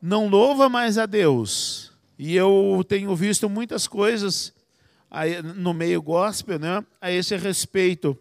Não 0.00 0.28
louva 0.28 0.68
mais 0.68 0.98
a 0.98 1.06
Deus. 1.06 1.92
E 2.18 2.34
eu 2.34 2.84
tenho 2.88 3.14
visto 3.14 3.48
muitas 3.48 3.86
coisas 3.86 4.52
no 5.56 5.74
meio 5.74 6.00
gospel 6.00 6.58
né, 6.58 6.84
a 7.00 7.10
esse 7.10 7.36
respeito 7.36 8.16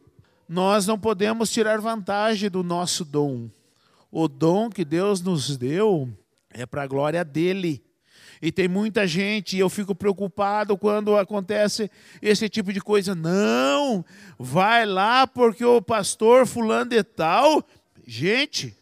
nós 0.49 0.87
não 0.87 0.97
podemos 0.97 1.51
tirar 1.51 1.79
vantagem 1.79 2.49
do 2.49 2.63
nosso 2.63 3.05
dom. 3.05 3.47
O 4.11 4.27
dom 4.27 4.67
que 4.67 4.83
Deus 4.83 5.21
nos 5.21 5.55
deu 5.55 6.09
é 6.49 6.65
para 6.65 6.81
a 6.81 6.87
glória 6.87 7.23
dele. 7.23 7.83
E 8.41 8.51
tem 8.51 8.67
muita 8.67 9.05
gente, 9.05 9.57
e 9.57 9.59
eu 9.59 9.69
fico 9.69 9.93
preocupado 9.93 10.77
quando 10.77 11.17
acontece 11.17 11.91
esse 12.21 12.47
tipo 12.47 12.71
de 12.71 12.79
coisa. 12.79 13.13
Não, 13.13 14.03
vai 14.37 14.85
lá 14.85 15.27
porque 15.27 15.63
o 15.65 15.81
pastor 15.81 16.47
fulano 16.47 16.91
de 16.91 17.03
tal, 17.03 17.63
gente, 18.07 18.75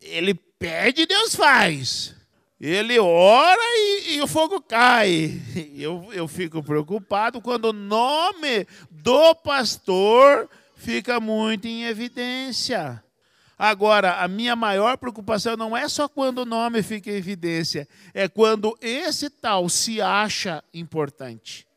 ele 0.00 0.34
pede, 0.58 1.06
Deus 1.06 1.34
faz. 1.34 2.14
Ele 2.60 2.98
ora 2.98 3.60
e, 3.60 4.16
e 4.16 4.20
o 4.20 4.26
fogo 4.26 4.60
cai. 4.60 5.40
Eu, 5.74 6.10
eu 6.12 6.28
fico 6.28 6.62
preocupado 6.62 7.40
quando 7.40 7.66
o 7.66 7.72
nome 7.72 8.66
do 8.90 9.34
pastor 9.36 10.46
fica 10.76 11.18
muito 11.18 11.66
em 11.66 11.84
evidência. 11.84 13.02
Agora, 13.62 14.14
a 14.14 14.26
minha 14.26 14.56
maior 14.56 14.96
preocupação 14.96 15.54
não 15.54 15.76
é 15.76 15.86
só 15.86 16.08
quando 16.08 16.38
o 16.38 16.46
nome 16.46 16.82
fica 16.82 17.10
em 17.10 17.16
evidência, 17.16 17.86
é 18.14 18.26
quando 18.26 18.74
esse 18.80 19.28
tal 19.28 19.68
se 19.68 20.00
acha 20.00 20.64
importante. 20.72 21.68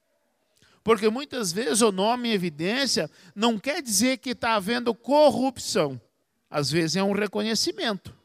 Porque 0.81 1.09
muitas 1.09 1.51
vezes 1.51 1.81
o 1.81 1.91
nome 1.91 2.29
em 2.29 2.31
evidência 2.31 3.11
não 3.35 3.59
quer 3.59 3.81
dizer 3.81 4.19
que 4.19 4.29
está 4.29 4.53
havendo 4.53 4.95
corrupção. 4.95 5.99
Às 6.49 6.71
vezes 6.71 6.95
é 6.95 7.03
um 7.03 7.11
reconhecimento. 7.11 8.15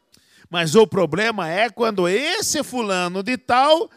Mas 0.49 0.73
o 0.73 0.87
problema 0.87 1.49
é 1.49 1.69
quando 1.69 2.07
esse 2.07 2.63
fulano 2.63 3.21
de 3.21 3.37
tal, 3.37 3.91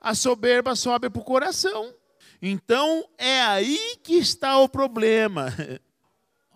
a 0.00 0.14
soberba 0.14 0.76
sobe 0.76 1.10
para 1.10 1.20
o 1.20 1.24
coração. 1.24 1.92
Então 2.40 3.04
é 3.18 3.40
aí 3.40 3.96
que 4.00 4.14
está 4.14 4.60
o 4.60 4.68
problema. 4.68 5.52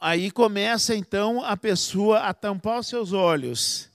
Aí 0.04 0.32
começa 0.32 0.96
então 0.96 1.44
a 1.44 1.56
pessoa 1.56 2.22
a 2.22 2.34
tampar 2.34 2.80
os 2.80 2.88
seus 2.88 3.12
olhos 3.12 3.88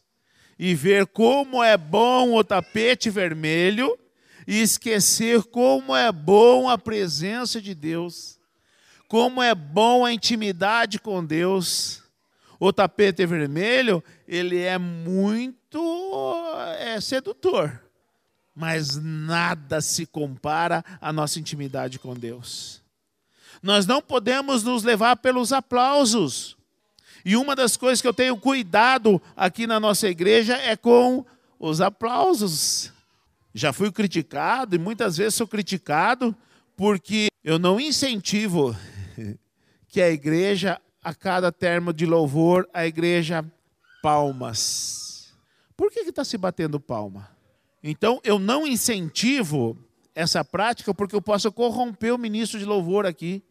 e 0.57 0.73
ver 0.73 1.05
como 1.07 1.61
é 1.61 1.75
bom 1.75 2.33
o 2.33 2.45
tapete 2.45 3.09
vermelho 3.09 3.99
e 4.47 4.61
esquecer 4.61 5.43
como 5.43 5.93
é 5.93 6.09
bom 6.09 6.69
a 6.69 6.77
presença 6.77 7.61
de 7.61 7.75
Deus, 7.75 8.39
como 9.09 9.43
é 9.43 9.53
bom 9.53 10.05
a 10.05 10.13
intimidade 10.13 10.97
com 10.97 11.25
Deus. 11.25 12.01
O 12.57 12.71
tapete 12.71 13.25
vermelho, 13.25 14.01
ele 14.25 14.61
é 14.61 14.77
muito 14.77 16.33
é, 16.79 17.01
sedutor, 17.01 17.83
mas 18.55 18.95
nada 18.95 19.81
se 19.81 20.05
compara 20.05 20.85
à 21.01 21.11
nossa 21.11 21.37
intimidade 21.37 21.99
com 21.99 22.13
Deus. 22.13 22.86
Nós 23.67 23.85
não 23.85 24.01
podemos 24.01 24.63
nos 24.63 24.83
levar 24.83 25.17
pelos 25.17 25.51
aplausos. 25.51 26.55
E 27.25 27.35
uma 27.35 27.53
das 27.53 27.75
coisas 27.75 28.01
que 28.01 28.07
eu 28.07 28.13
tenho 28.13 28.37
cuidado 28.37 29.21
aqui 29.35 29.67
na 29.67 29.77
nossa 29.77 30.07
igreja 30.07 30.55
é 30.55 30.77
com 30.77 31.25
os 31.59 31.81
aplausos. 31.81 32.93
Já 33.53 33.73
fui 33.73 33.91
criticado 33.91 34.73
e 34.73 34.79
muitas 34.79 35.17
vezes 35.17 35.35
sou 35.35 35.45
criticado 35.45 36.33
porque 36.77 37.27
eu 37.43 37.59
não 37.59 37.77
incentivo 37.77 38.73
que 39.89 40.01
a 40.01 40.09
igreja, 40.09 40.79
a 41.03 41.13
cada 41.13 41.51
termo 41.51 41.91
de 41.91 42.05
louvor, 42.05 42.69
a 42.73 42.87
igreja 42.87 43.43
palmas. 44.01 45.35
Por 45.75 45.91
que 45.91 45.99
está 45.99 46.23
se 46.23 46.37
batendo 46.37 46.79
palma? 46.79 47.29
Então, 47.83 48.21
eu 48.23 48.39
não 48.39 48.65
incentivo 48.65 49.77
essa 50.15 50.41
prática 50.45 50.93
porque 50.93 51.17
eu 51.17 51.21
posso 51.21 51.51
corromper 51.51 52.15
o 52.15 52.17
ministro 52.17 52.57
de 52.57 52.63
louvor 52.63 53.05
aqui. 53.05 53.43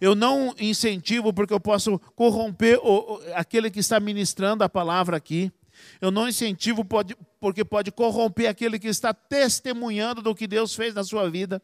Eu 0.00 0.14
não 0.14 0.54
incentivo 0.58 1.32
porque 1.32 1.52
eu 1.52 1.60
posso 1.60 1.98
corromper 2.14 2.78
o, 2.82 3.20
aquele 3.34 3.70
que 3.70 3.80
está 3.80 4.00
ministrando 4.00 4.64
a 4.64 4.68
palavra 4.68 5.16
aqui. 5.16 5.52
Eu 6.00 6.10
não 6.10 6.28
incentivo 6.28 6.84
pode, 6.84 7.16
porque 7.40 7.64
pode 7.64 7.90
corromper 7.90 8.48
aquele 8.48 8.78
que 8.78 8.88
está 8.88 9.12
testemunhando 9.14 10.22
do 10.22 10.34
que 10.34 10.46
Deus 10.46 10.74
fez 10.74 10.94
na 10.94 11.04
sua 11.04 11.30
vida. 11.30 11.62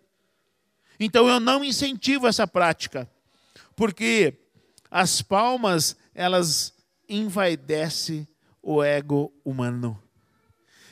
Então 0.99 1.29
eu 1.29 1.39
não 1.39 1.65
incentivo 1.65 2.27
essa 2.27 2.47
prática, 2.47 3.09
porque 3.77 4.35
as 4.91 5.23
palmas, 5.23 5.97
elas 6.15 6.75
envaidecem 7.09 8.27
o 8.63 8.83
ego 8.83 9.33
humano. 9.45 10.01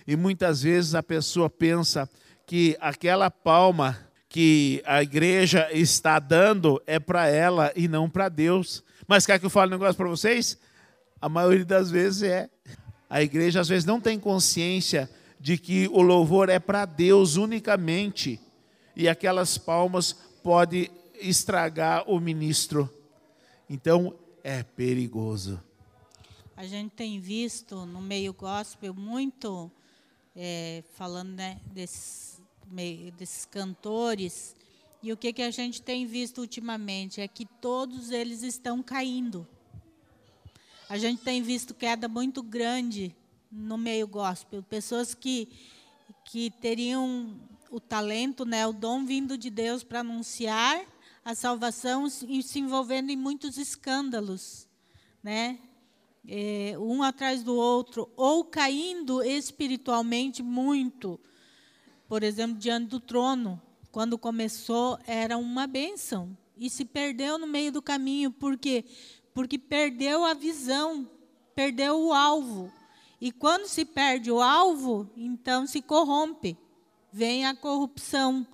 E 0.07 0.15
muitas 0.15 0.63
vezes 0.63 0.95
a 0.95 1.03
pessoa 1.03 1.51
pensa 1.51 2.09
que 2.47 2.77
aquela 2.81 3.31
palma 3.31 4.06
que 4.37 4.83
a 4.85 5.03
igreja 5.03 5.67
está 5.73 6.19
dando 6.19 6.79
é 6.87 6.99
para 6.99 7.27
ela 7.27 7.73
e 7.75 7.89
não 7.89 8.07
para 8.07 8.29
Deus. 8.29 8.85
Mas 9.09 9.25
quer 9.25 9.39
que 9.39 9.47
eu 9.47 9.51
fale 9.51 9.71
um 9.71 9.79
negócio 9.79 9.95
para 9.95 10.11
vocês? 10.11 10.59
A 11.19 11.27
maioria 11.27 11.65
das 11.65 11.91
vezes 11.91 12.23
é. 12.23 12.51
A 13.09 13.23
igreja 13.23 13.63
às 13.63 13.69
vezes 13.69 13.87
não 13.87 13.99
tem 13.99 14.21
consciência 14.21 15.09
de 15.41 15.57
que 15.57 15.89
o 15.89 16.03
louvor 16.03 16.51
é 16.51 16.59
para 16.59 16.85
Deus 16.85 17.37
unicamente 17.37 18.39
e 18.95 19.09
aquelas 19.09 19.57
palmas 19.57 20.13
pode 20.43 20.91
estragar 21.19 22.05
o 22.07 22.21
ministro. 22.21 22.91
Então 23.71 24.15
é 24.45 24.63
perigoso. 24.63 25.59
A 26.55 26.67
gente 26.67 26.91
tem 26.91 27.19
visto 27.19 27.87
no 27.87 28.03
meio 28.03 28.35
gospel 28.35 28.93
muito 28.93 29.73
é, 30.37 30.85
falando 30.93 31.31
né, 31.31 31.59
desses, 31.73 32.36
desses 33.17 33.45
cantores 33.45 34.55
e 35.03 35.13
o 35.13 35.17
que, 35.17 35.33
que 35.33 35.43
a 35.43 35.51
gente 35.51 35.81
tem 35.81 36.07
visto 36.07 36.41
ultimamente 36.41 37.21
é 37.21 37.29
que 37.29 37.47
todos 37.47 38.11
eles 38.11 38.43
estão 38.43 38.83
caindo. 38.83 39.47
A 40.89 40.99
gente 40.99 41.23
tem 41.23 41.43
visto 41.43 41.75
queda 41.75 42.09
muito 42.09 42.43
grande 42.43 43.15
no 43.51 43.79
meio 43.79 44.07
gospel, 44.07 44.63
pessoas 44.63 45.15
que 45.15 45.49
que 46.25 46.51
teriam 46.51 47.39
o 47.71 47.79
talento, 47.79 48.45
né, 48.45 48.67
o 48.67 48.73
dom 48.73 49.05
vindo 49.05 49.39
de 49.39 49.49
Deus 49.49 49.85
para 49.85 50.01
anunciar 50.01 50.85
a 51.25 51.35
salvação 51.35 52.07
e 52.29 52.43
se 52.43 52.59
envolvendo 52.59 53.11
em 53.11 53.17
muitos 53.17 53.57
escândalos, 53.59 54.69
né? 55.23 55.59
É, 56.29 56.75
um 56.79 57.05
atrás 57.05 57.45
do 57.45 57.55
outro, 57.55 58.11
ou 58.17 58.45
caindo 58.45 59.23
espiritualmente 59.23 60.43
muito. 60.43 61.21
Por 62.09 62.23
exemplo, 62.23 62.57
diante 62.57 62.89
do 62.89 63.01
trono, 63.01 63.61
quando 63.91 64.19
começou, 64.19 64.99
era 65.07 65.37
uma 65.37 65.67
bênção 65.67 66.37
e 66.57 66.71
se 66.71 66.85
perdeu 66.85 67.39
no 67.39 67.47
meio 67.47 67.71
do 67.71 67.83
caminho, 67.83 68.31
porque 68.31 68.85
porque 69.37 69.59
perdeu 69.59 70.25
a 70.25 70.33
visão, 70.33 71.07
perdeu 71.55 72.01
o 72.01 72.11
alvo. 72.15 72.73
E 73.21 73.31
quando 73.31 73.67
se 73.67 73.85
perde 73.85 74.31
o 74.31 74.41
alvo, 74.41 75.11
então 75.15 75.67
se 75.67 75.83
corrompe. 75.83 76.57
Vem 77.13 77.45
a 77.45 77.55
corrupção. 77.55 78.47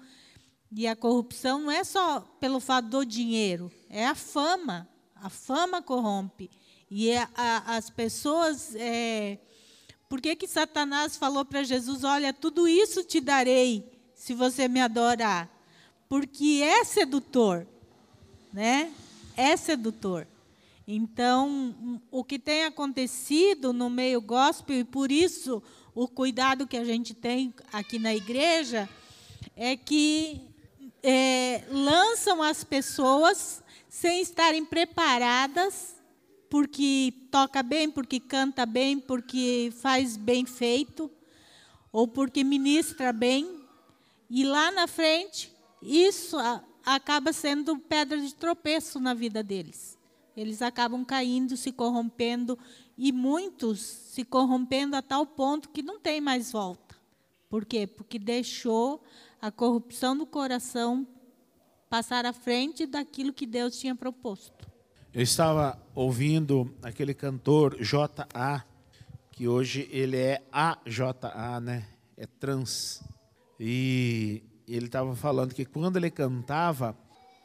E 0.73 0.88
a 0.88 0.97
corrupção 0.97 1.61
não 1.61 1.71
é 1.71 1.85
só 1.85 2.21
pelo 2.41 2.59
fato 2.59 2.88
do 2.88 3.07
dinheiro, 3.07 3.71
é 3.88 4.07
a 4.07 4.17
fama. 4.17 4.88
A 5.15 5.31
fama 5.31 5.81
corrompe. 5.81 6.51
E 6.91 7.11
é 7.11 7.29
a, 7.37 7.77
as 7.77 7.88
pessoas. 7.88 8.75
É, 8.75 9.38
por 10.12 10.20
que, 10.20 10.37
que 10.37 10.46
Satanás 10.46 11.16
falou 11.16 11.42
para 11.42 11.62
Jesus: 11.62 12.05
Olha, 12.05 12.35
tudo 12.35 12.68
isso 12.68 13.03
te 13.03 13.18
darei 13.18 13.90
se 14.14 14.35
você 14.35 14.68
me 14.68 14.79
adorar? 14.79 15.48
Porque 16.07 16.61
é 16.62 16.85
sedutor. 16.85 17.66
Né? 18.53 18.92
É 19.35 19.57
sedutor. 19.57 20.29
Então, 20.87 21.98
o 22.11 22.22
que 22.22 22.38
tem 22.38 22.64
acontecido 22.64 23.72
no 23.72 23.88
meio 23.88 24.20
gospel, 24.20 24.81
e 24.81 24.85
por 24.85 25.11
isso 25.11 25.62
o 25.94 26.07
cuidado 26.07 26.66
que 26.66 26.77
a 26.77 26.85
gente 26.85 27.14
tem 27.14 27.55
aqui 27.72 27.98
na 27.98 28.14
igreja, 28.14 28.87
é 29.57 29.79
que 29.79 30.42
é, 31.03 31.64
lançam 31.70 32.42
as 32.42 32.62
pessoas 32.62 33.64
sem 33.88 34.20
estarem 34.20 34.62
preparadas, 34.62 36.02
porque 36.53 37.15
toca 37.31 37.62
bem, 37.62 37.91
porque 37.91 38.21
canta 38.21 38.67
bem, 38.67 39.01
porque 39.01 39.73
faz 39.81 40.19
bem 40.19 40.45
feito, 40.45 41.11
ou 41.91 42.07
porque 42.07 42.45
ministra 42.45 43.11
bem, 43.11 43.65
e 44.29 44.45
lá 44.45 44.71
na 44.71 44.87
frente, 44.87 45.51
isso 45.81 46.37
acaba 46.85 47.33
sendo 47.33 47.79
pedra 47.79 48.21
de 48.21 48.35
tropeço 48.35 49.01
na 49.01 49.15
vida 49.15 49.43
deles. 49.43 49.99
Eles 50.37 50.61
acabam 50.61 51.07
caindo, 51.07 51.57
se 51.57 51.73
corrompendo 51.73 52.59
e 52.99 53.12
muitos 53.12 53.81
se 53.81 54.23
corrompendo 54.23 54.95
a 54.95 55.01
tal 55.01 55.25
ponto 55.25 55.71
que 55.71 55.83
não 55.83 55.99
tem 55.99 56.21
mais 56.21 56.53
volta. 56.53 56.95
Por 57.49 57.65
quê? 57.65 57.87
Porque 57.87 58.19
deixou 58.19 59.03
a 59.41 59.51
corrupção 59.51 60.15
do 60.15 60.27
coração 60.27 61.09
passar 61.88 62.27
à 62.27 62.33
frente 62.35 62.85
daquilo 62.85 63.33
que 63.33 63.47
Deus 63.47 63.79
tinha 63.79 63.95
proposto. 63.95 64.71
Eu 65.14 65.20
estava 65.20 65.79
ouvindo 65.94 66.75
aquele 66.83 67.12
cantor 67.12 67.77
J.A., 67.79 68.64
que 69.31 69.46
hoje 69.46 69.87
ele 69.92 70.16
é 70.16 70.42
AJA, 70.51 71.61
né? 71.61 71.87
É 72.16 72.27
trans. 72.27 73.03
E 73.61 74.42
ele 74.66 74.87
estava 74.87 75.14
falando 75.14 75.55
que 75.55 75.66
quando 75.66 75.98
ele 75.98 76.11
cantava, 76.11 76.96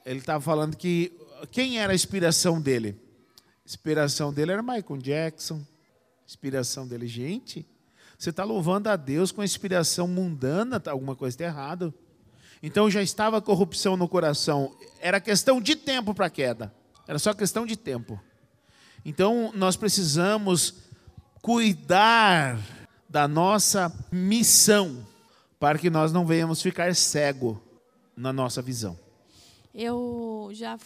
ele 0.06 0.20
estava 0.20 0.40
falando 0.40 0.78
que 0.78 1.12
quem 1.52 1.78
era 1.78 1.92
a 1.92 1.96
inspiração 1.96 2.62
dele? 2.62 2.98
A 3.38 3.68
inspiração 3.68 4.32
dele 4.32 4.54
era 4.54 4.64
Michael 4.64 5.02
Jackson. 5.02 5.56
A 5.56 6.26
inspiração 6.26 6.88
dele, 6.88 7.06
gente, 7.06 7.68
você 8.18 8.30
está 8.30 8.46
louvando 8.46 8.88
a 8.88 8.96
Deus 8.96 9.30
com 9.30 9.42
a 9.42 9.46
inspiração 9.46 10.08
mundana, 10.08 10.80
tá, 10.80 10.92
alguma 10.92 11.18
coisa 11.18 11.36
está 11.36 11.44
errada. 11.44 11.94
Então 12.64 12.90
já 12.90 13.02
estava 13.02 13.42
corrupção 13.42 13.98
no 13.98 14.08
coração. 14.08 14.74
Era 15.02 15.20
questão 15.20 15.60
de 15.60 15.76
tempo 15.76 16.14
para 16.14 16.28
a 16.28 16.30
queda. 16.30 16.77
Era 17.08 17.18
só 17.18 17.34
questão 17.34 17.66
de 17.66 17.78
tempo. 17.78 18.20
Então 19.06 19.52
nós 19.56 19.78
precisamos 19.78 20.74
cuidar 21.42 22.60
da 23.08 23.28
nossa 23.28 23.92
missão 24.12 25.08
para 25.60 25.80
que 25.80 25.90
nós 25.90 26.12
não 26.12 26.26
venhamos 26.26 26.62
ficar 26.62 26.94
cego 26.96 27.62
na 28.16 28.34
nossa 28.34 28.62
visão. 28.62 29.00
Eu 29.74 30.50
já 30.54 30.78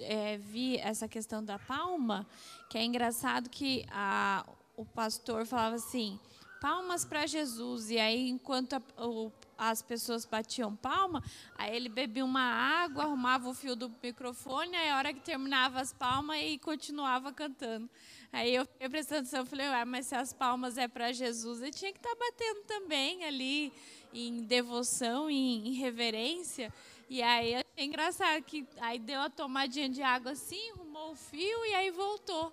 é, 0.00 0.36
vi 0.38 0.76
essa 0.78 1.06
questão 1.06 1.42
da 1.42 1.58
palma, 1.58 2.26
que 2.68 2.76
é 2.76 2.84
engraçado 2.84 3.48
que 3.48 3.86
a, 3.90 4.44
o 4.76 4.84
pastor 4.84 5.46
falava 5.46 5.76
assim: 5.76 6.18
palmas 6.60 7.04
para 7.04 7.26
Jesus. 7.26 7.90
E 7.90 7.98
aí, 7.98 8.28
enquanto 8.28 8.74
a, 8.74 8.82
o, 8.98 9.32
as 9.56 9.80
pessoas 9.80 10.26
batiam 10.26 10.76
palma, 10.76 11.24
aí 11.56 11.74
ele 11.74 11.88
bebia 11.88 12.24
uma 12.24 12.42
água, 12.42 13.04
arrumava 13.04 13.48
o 13.48 13.54
fio 13.54 13.74
do 13.74 13.90
microfone, 14.02 14.76
aí 14.76 14.90
a 14.90 14.98
hora 14.98 15.12
que 15.14 15.20
terminava 15.20 15.80
as 15.80 15.92
palmas 15.92 16.38
e 16.42 16.58
continuava 16.58 17.32
cantando. 17.32 17.88
Aí 18.32 18.54
eu 18.54 18.66
fiquei 18.66 18.88
prestando 18.88 19.20
atenção, 19.20 19.46
falei, 19.46 19.68
ué, 19.68 19.84
mas 19.84 20.06
se 20.06 20.14
as 20.14 20.32
palmas 20.32 20.76
é 20.78 20.86
para 20.86 21.12
Jesus, 21.12 21.62
ele 21.62 21.72
tinha 21.72 21.92
que 21.92 21.98
estar 21.98 22.14
tá 22.14 22.16
batendo 22.16 22.62
também 22.64 23.24
ali 23.24 23.72
em 24.12 24.42
devoção, 24.44 25.30
em, 25.30 25.68
em 25.68 25.72
reverência. 25.72 26.72
E 27.08 27.22
aí 27.22 27.54
é 27.54 27.64
engraçado 27.78 28.42
que 28.44 28.66
aí 28.80 28.98
deu 28.98 29.20
a 29.20 29.30
tomadinha 29.30 29.88
de 29.88 30.02
água 30.02 30.32
assim, 30.32 30.70
arrumou 30.70 31.12
o 31.12 31.16
fio 31.16 31.66
e 31.66 31.74
aí 31.74 31.90
voltou. 31.90 32.52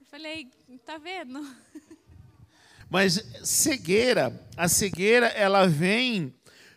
Eu 0.00 0.06
falei, 0.06 0.50
tá 0.84 0.98
vendo? 0.98 1.40
Mas 2.92 3.24
cegueira, 3.42 4.38
a 4.54 4.68
cegueira 4.68 5.28
ela 5.28 5.66
vem 5.66 6.34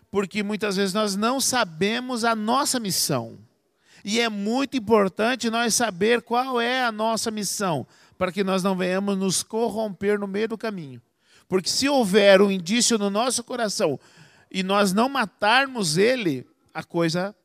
porque 0.09 0.41
muitas 0.43 0.77
vezes 0.77 0.93
nós 0.93 1.13
não 1.13 1.41
sabemos 1.41 2.23
a 2.23 2.33
nossa 2.33 2.79
missão. 2.79 3.37
E 4.01 4.21
é 4.21 4.29
muito 4.29 4.77
importante 4.77 5.49
nós 5.49 5.75
saber 5.75 6.21
qual 6.21 6.61
é 6.61 6.85
a 6.85 6.89
nossa 6.89 7.29
missão, 7.29 7.85
para 8.17 8.31
que 8.31 8.45
nós 8.45 8.63
não 8.63 8.77
venhamos 8.77 9.17
nos 9.17 9.43
corromper 9.43 10.17
no 10.17 10.25
meio 10.25 10.47
do 10.47 10.57
caminho. 10.57 11.01
Porque 11.49 11.67
se 11.67 11.89
houver 11.89 12.41
um 12.41 12.49
indício 12.49 12.97
no 12.97 13.09
nosso 13.09 13.43
coração 13.43 13.99
e 14.49 14.63
nós 14.63 14.93
não 14.93 15.09
matarmos 15.09 15.97
ele, 15.97 16.47
a 16.73 16.81
coisa 16.81 17.35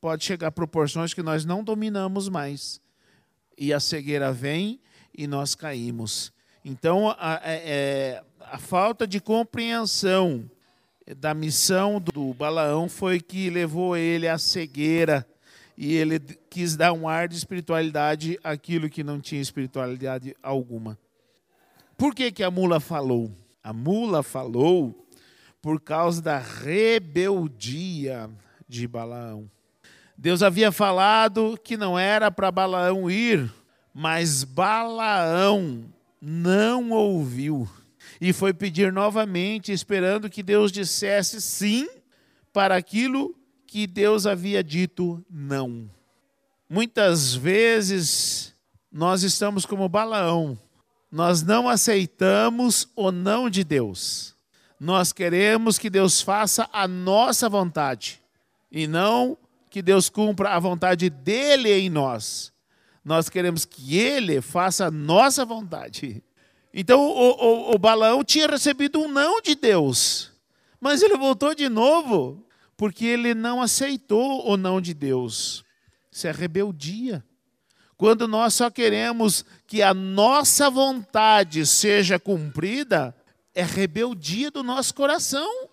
pode 0.00 0.24
chegar 0.24 0.46
a 0.46 0.52
proporções 0.52 1.12
que 1.12 1.20
nós 1.20 1.44
não 1.44 1.64
dominamos 1.64 2.28
mais. 2.28 2.80
E 3.58 3.72
a 3.72 3.80
cegueira 3.80 4.32
vem 4.32 4.80
e 5.12 5.26
nós 5.26 5.56
caímos. 5.56 6.32
Então, 6.64 7.10
a, 7.18 7.40
é, 7.42 7.62
é, 7.64 8.22
a 8.40 8.58
falta 8.58 9.06
de 9.06 9.20
compreensão 9.20 10.50
da 11.16 11.32
missão 11.32 12.00
do 12.00 12.34
Balaão 12.34 12.88
foi 12.88 13.20
que 13.20 13.50
levou 13.50 13.96
ele 13.96 14.28
à 14.28 14.38
cegueira 14.38 15.26
e 15.76 15.94
ele 15.94 16.20
quis 16.50 16.76
dar 16.76 16.92
um 16.92 17.08
ar 17.08 17.26
de 17.26 17.36
espiritualidade 17.36 18.38
àquilo 18.44 18.90
que 18.90 19.02
não 19.02 19.18
tinha 19.18 19.40
espiritualidade 19.40 20.36
alguma. 20.42 20.98
Por 21.96 22.14
que, 22.14 22.30
que 22.30 22.42
a 22.42 22.50
mula 22.50 22.78
falou? 22.78 23.30
A 23.62 23.72
mula 23.72 24.22
falou 24.22 25.06
por 25.62 25.80
causa 25.80 26.20
da 26.20 26.38
rebeldia 26.38 28.30
de 28.68 28.86
Balaão. 28.86 29.50
Deus 30.16 30.42
havia 30.42 30.70
falado 30.70 31.58
que 31.64 31.78
não 31.78 31.98
era 31.98 32.30
para 32.30 32.50
Balaão 32.50 33.10
ir, 33.10 33.50
mas 33.94 34.44
Balaão 34.44 35.84
não 36.20 36.90
ouviu 36.90 37.68
e 38.20 38.32
foi 38.32 38.52
pedir 38.52 38.92
novamente, 38.92 39.72
esperando 39.72 40.28
que 40.28 40.42
Deus 40.42 40.70
dissesse 40.70 41.40
sim 41.40 41.88
para 42.52 42.76
aquilo 42.76 43.34
que 43.66 43.86
Deus 43.86 44.26
havia 44.26 44.62
dito 44.62 45.24
não. 45.30 45.88
Muitas 46.68 47.34
vezes 47.34 48.54
nós 48.90 49.22
estamos 49.22 49.64
como 49.64 49.88
Balaão, 49.88 50.58
nós 51.10 51.42
não 51.42 51.68
aceitamos 51.68 52.88
o 52.94 53.10
não 53.10 53.48
de 53.48 53.64
Deus. 53.64 54.34
Nós 54.78 55.12
queremos 55.12 55.78
que 55.78 55.90
Deus 55.90 56.20
faça 56.20 56.68
a 56.72 56.88
nossa 56.88 57.48
vontade 57.48 58.20
e 58.70 58.86
não 58.86 59.36
que 59.68 59.82
Deus 59.82 60.08
cumpra 60.08 60.50
a 60.50 60.58
vontade 60.58 61.10
dele 61.10 61.70
em 61.70 61.90
nós. 61.90 62.52
Nós 63.04 63.28
queremos 63.28 63.64
que 63.64 63.96
ele 63.96 64.40
faça 64.40 64.86
a 64.86 64.90
nossa 64.90 65.44
vontade. 65.44 66.22
Então 66.72 67.00
o, 67.00 67.70
o, 67.70 67.74
o 67.74 67.78
Balaão 67.78 68.22
tinha 68.22 68.46
recebido 68.46 69.00
um 69.00 69.08
não 69.08 69.40
de 69.40 69.54
Deus, 69.54 70.32
mas 70.80 71.02
ele 71.02 71.16
voltou 71.16 71.54
de 71.54 71.68
novo, 71.68 72.46
porque 72.76 73.04
ele 73.04 73.34
não 73.34 73.60
aceitou 73.60 74.48
o 74.48 74.56
não 74.56 74.80
de 74.80 74.94
Deus. 74.94 75.64
Isso 76.10 76.26
é 76.26 76.32
rebeldia. 76.32 77.24
Quando 77.96 78.26
nós 78.26 78.54
só 78.54 78.70
queremos 78.70 79.44
que 79.66 79.82
a 79.82 79.92
nossa 79.92 80.70
vontade 80.70 81.66
seja 81.66 82.18
cumprida, 82.18 83.14
é 83.54 83.62
rebeldia 83.62 84.50
do 84.50 84.62
nosso 84.62 84.94
coração. 84.94 85.68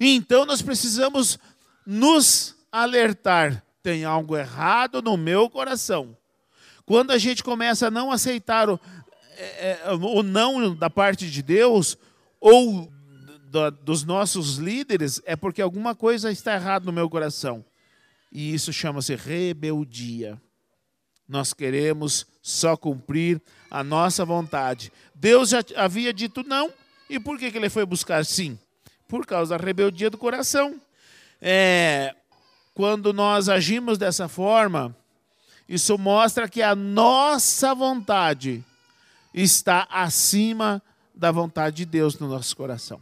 Então 0.00 0.44
nós 0.44 0.62
precisamos 0.62 1.38
nos 1.86 2.56
alertar: 2.72 3.64
tem 3.82 4.04
algo 4.04 4.36
errado 4.36 5.00
no 5.00 5.16
meu 5.16 5.48
coração. 5.48 6.16
Quando 6.90 7.12
a 7.12 7.18
gente 7.18 7.44
começa 7.44 7.86
a 7.86 7.90
não 7.90 8.10
aceitar 8.10 8.68
o, 8.68 8.80
é, 9.36 9.78
é, 9.84 9.92
o 9.92 10.24
não 10.24 10.74
da 10.74 10.90
parte 10.90 11.30
de 11.30 11.40
Deus 11.40 11.96
ou 12.40 12.92
do, 13.44 13.70
dos 13.70 14.02
nossos 14.02 14.56
líderes, 14.56 15.22
é 15.24 15.36
porque 15.36 15.62
alguma 15.62 15.94
coisa 15.94 16.32
está 16.32 16.52
errada 16.54 16.84
no 16.84 16.92
meu 16.92 17.08
coração. 17.08 17.64
E 18.32 18.52
isso 18.52 18.72
chama-se 18.72 19.14
rebeldia. 19.14 20.36
Nós 21.28 21.54
queremos 21.54 22.26
só 22.42 22.76
cumprir 22.76 23.40
a 23.70 23.84
nossa 23.84 24.24
vontade. 24.24 24.92
Deus 25.14 25.50
já 25.50 25.62
havia 25.76 26.12
dito 26.12 26.42
não, 26.42 26.72
e 27.08 27.20
por 27.20 27.38
que, 27.38 27.52
que 27.52 27.56
ele 27.56 27.70
foi 27.70 27.86
buscar 27.86 28.24
sim? 28.24 28.58
Por 29.06 29.24
causa 29.24 29.56
da 29.56 29.64
rebeldia 29.64 30.10
do 30.10 30.18
coração. 30.18 30.80
É, 31.40 32.16
quando 32.74 33.12
nós 33.12 33.48
agimos 33.48 33.96
dessa 33.96 34.26
forma, 34.26 34.96
isso 35.70 35.96
mostra 35.96 36.48
que 36.48 36.62
a 36.62 36.74
nossa 36.74 37.72
vontade 37.76 38.64
está 39.32 39.86
acima 39.88 40.82
da 41.14 41.30
vontade 41.30 41.76
de 41.76 41.84
Deus 41.84 42.18
no 42.18 42.28
nosso 42.28 42.56
coração. 42.56 43.00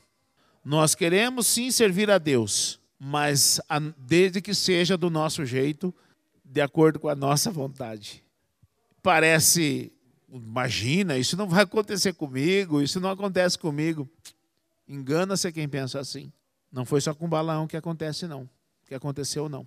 Nós 0.62 0.94
queremos 0.94 1.46
sim 1.46 1.70
servir 1.70 2.10
a 2.10 2.18
Deus, 2.18 2.78
mas 3.00 3.58
desde 3.96 4.42
que 4.42 4.52
seja 4.52 4.98
do 4.98 5.08
nosso 5.08 5.46
jeito, 5.46 5.94
de 6.44 6.60
acordo 6.60 6.98
com 6.98 7.08
a 7.08 7.14
nossa 7.14 7.50
vontade. 7.50 8.22
Parece, 9.02 9.90
imagina, 10.30 11.16
isso 11.16 11.38
não 11.38 11.48
vai 11.48 11.62
acontecer 11.62 12.12
comigo, 12.12 12.82
isso 12.82 13.00
não 13.00 13.08
acontece 13.08 13.58
comigo. 13.58 14.06
Engana-se 14.86 15.50
quem 15.52 15.66
pensa 15.66 16.00
assim. 16.00 16.30
Não 16.70 16.84
foi 16.84 17.00
só 17.00 17.14
com 17.14 17.26
balão 17.26 17.66
que 17.66 17.78
acontece, 17.78 18.26
não. 18.26 18.46
Que 18.86 18.94
aconteceu, 18.94 19.48
não. 19.48 19.66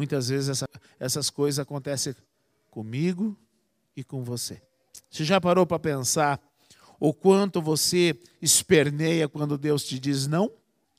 Muitas 0.00 0.30
vezes 0.30 0.48
essa, 0.48 0.66
essas 0.98 1.28
coisas 1.28 1.58
acontecem 1.58 2.14
comigo 2.70 3.36
e 3.94 4.02
com 4.02 4.24
você. 4.24 4.62
Você 5.10 5.26
já 5.26 5.38
parou 5.38 5.66
para 5.66 5.78
pensar 5.78 6.40
o 6.98 7.12
quanto 7.12 7.60
você 7.60 8.18
esperneia 8.40 9.28
quando 9.28 9.58
Deus 9.58 9.84
te 9.84 9.98
diz 9.98 10.26
não? 10.26 10.50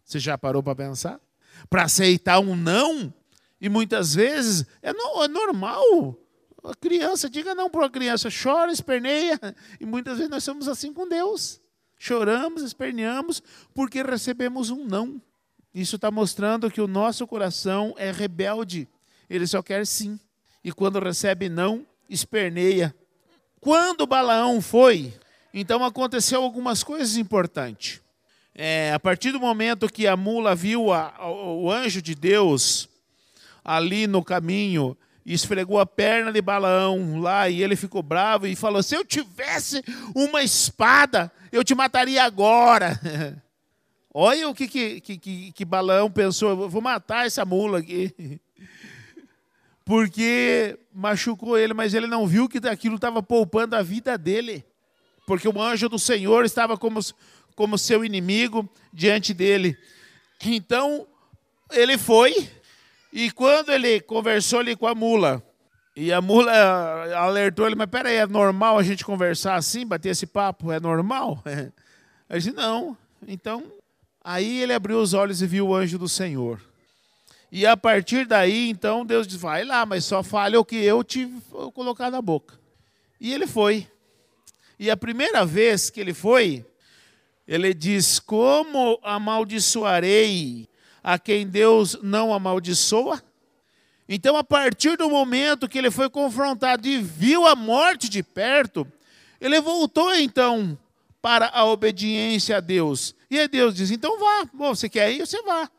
Você 0.06 0.20
já 0.20 0.38
parou 0.38 0.62
para 0.62 0.76
pensar? 0.76 1.20
Para 1.68 1.86
aceitar 1.86 2.40
um 2.42 2.56
não? 2.56 3.12
E 3.60 3.68
muitas 3.70 4.14
vezes 4.14 4.68
é, 4.84 4.94
no, 4.94 5.24
é 5.24 5.28
normal. 5.28 6.16
A 6.64 6.76
criança, 6.76 7.28
diga 7.28 7.56
não 7.56 7.72
para 7.72 7.88
a 7.88 7.90
criança, 7.90 8.30
chora, 8.30 8.72
esperneia. 8.72 9.40
E 9.80 9.86
muitas 9.88 10.18
vezes 10.18 10.30
nós 10.30 10.44
somos 10.44 10.68
assim 10.68 10.94
com 10.94 11.10
Deus. 11.10 11.60
Choramos, 11.98 12.62
esperneamos, 12.62 13.42
porque 13.74 14.04
recebemos 14.04 14.70
um 14.70 14.86
não. 14.86 15.20
Isso 15.74 15.96
está 15.96 16.12
mostrando 16.12 16.70
que 16.70 16.82
o 16.82 16.88
nosso 16.88 17.26
coração 17.26 17.94
é 17.98 18.12
rebelde. 18.12 18.88
Ele 19.30 19.48
só 19.48 19.62
quer 19.62 19.88
sim. 19.88 20.20
E 20.64 20.72
quando 20.72 21.00
recebe 21.00 21.48
não, 21.48 21.86
esperneia. 22.10 22.94
Quando 23.60 24.06
Balaão 24.06 24.62
foi, 24.62 25.14
então 25.54 25.84
aconteceu 25.84 26.44
algumas 26.44 26.84
coisas 26.84 27.16
importantes. 27.16 28.02
É, 28.54 28.92
a 28.94 29.00
partir 29.00 29.32
do 29.32 29.40
momento 29.40 29.88
que 29.88 30.08
a 30.08 30.18
mula 30.18 30.54
viu 30.54 30.92
a, 30.92 31.14
a, 31.18 31.32
o 31.32 31.72
anjo 31.72 32.02
de 32.02 32.14
Deus 32.14 32.90
ali 33.64 34.08
no 34.08 34.24
caminho, 34.24 34.98
esfregou 35.26 35.80
a 35.80 35.86
perna 35.86 36.34
de 36.34 36.42
Balaão 36.42 37.20
lá 37.20 37.48
e 37.48 37.64
ele 37.64 37.76
ficou 37.76 38.04
bravo 38.04 38.46
e 38.46 38.56
falou: 38.56 38.84
Se 38.84 38.96
eu 38.96 39.06
tivesse 39.06 39.84
uma 40.14 40.44
espada, 40.44 41.32
eu 41.52 41.64
te 41.64 41.74
mataria 41.74 42.24
agora. 42.24 43.00
Olha 44.14 44.50
o 44.50 44.54
que, 44.54 44.68
que, 44.68 45.02
que, 45.02 45.52
que 45.52 45.66
Balaão 45.66 46.12
pensou: 46.12 46.70
vou 46.70 46.82
matar 46.82 47.26
essa 47.26 47.46
mula 47.46 47.80
aqui. 47.80 48.40
Porque 49.86 50.78
machucou 50.94 51.58
ele, 51.58 51.74
mas 51.74 51.94
ele 51.94 52.08
não 52.08 52.28
viu 52.28 52.48
que 52.48 52.66
aquilo 52.68 52.96
estava 52.96 53.24
poupando 53.24 53.76
a 53.76 53.82
vida 53.82 54.18
dele. 54.18 54.64
Porque 55.26 55.48
o 55.48 55.62
anjo 55.62 55.90
do 55.90 55.98
Senhor 55.98 56.46
estava 56.46 56.78
como, 56.78 57.00
como 57.56 57.78
seu 57.78 58.06
inimigo 58.06 58.70
diante 58.94 59.34
dele. 59.34 59.78
Então, 60.46 61.08
ele 61.72 61.98
foi, 61.98 62.50
e 63.12 63.32
quando 63.32 63.72
ele 63.72 64.02
conversou 64.02 64.60
ali 64.60 64.76
com 64.76 64.88
a 64.88 64.96
mula, 64.96 65.44
e 65.96 66.12
a 66.12 66.22
mula 66.22 66.52
alertou 67.16 67.66
ele, 67.66 67.76
mas 67.76 67.90
peraí, 67.90 68.16
é 68.16 68.28
normal 68.28 68.78
a 68.78 68.84
gente 68.84 69.04
conversar 69.04 69.56
assim, 69.56 69.86
bater 69.86 70.10
esse 70.10 70.26
papo? 70.26 70.72
É 70.72 70.80
normal? 70.80 71.44
Ele 72.30 72.40
disse, 72.40 72.54
não. 72.54 72.98
Então, 73.28 73.70
Aí 74.24 74.62
ele 74.62 74.74
abriu 74.74 75.00
os 75.00 75.14
olhos 75.14 75.42
e 75.42 75.48
viu 75.48 75.68
o 75.68 75.76
anjo 75.76 75.98
do 75.98 76.08
Senhor. 76.08 76.62
E 77.52 77.66
a 77.66 77.76
partir 77.76 78.26
daí, 78.26 78.70
então, 78.70 79.06
Deus 79.06 79.28
diz: 79.28 79.38
vai 79.38 79.66
lá, 79.66 79.86
mas 79.86 80.06
só 80.06 80.24
fale 80.24 80.56
o 80.56 80.64
que 80.64 80.78
eu 80.78 81.04
te 81.04 81.28
colocar 81.74 82.10
na 82.10 82.22
boca. 82.22 82.58
E 83.20 83.34
ele 83.34 83.46
foi. 83.46 83.88
E 84.80 84.90
a 84.90 84.98
primeira 84.98 85.46
vez 85.46 85.92
que 85.92 86.00
ele 86.00 86.14
foi, 86.14 86.66
Ele 87.48 87.74
diz: 87.74 88.20
Como 88.20 89.00
amaldiçoarei 89.04 90.68
a 91.04 91.20
quem 91.20 91.46
Deus 91.46 91.98
não 92.02 92.34
amaldiçoa? 92.34 93.22
Então, 94.08 94.36
a 94.36 94.44
partir 94.44 94.98
do 94.98 95.10
momento 95.10 95.70
que 95.70 95.78
ele 95.78 95.92
foi 95.92 96.10
confrontado 96.10 96.88
e 96.88 97.00
viu 97.00 97.46
a 97.46 97.56
morte 97.56 98.10
de 98.10 98.24
perto, 98.24 98.86
ele 99.40 99.62
voltou 99.62 100.14
então 100.16 100.78
para 101.22 101.48
a 101.50 101.64
obediência 101.66 102.58
a 102.58 102.60
Deus. 102.60 103.14
E 103.32 103.40
aí 103.40 103.48
Deus 103.48 103.74
diz: 103.74 103.90
então 103.90 104.20
vá, 104.20 104.50
Bom, 104.54 104.76
você 104.76 104.90
quer 104.90 105.10
ir, 105.10 105.26
você 105.26 105.42
vá. 105.42 105.72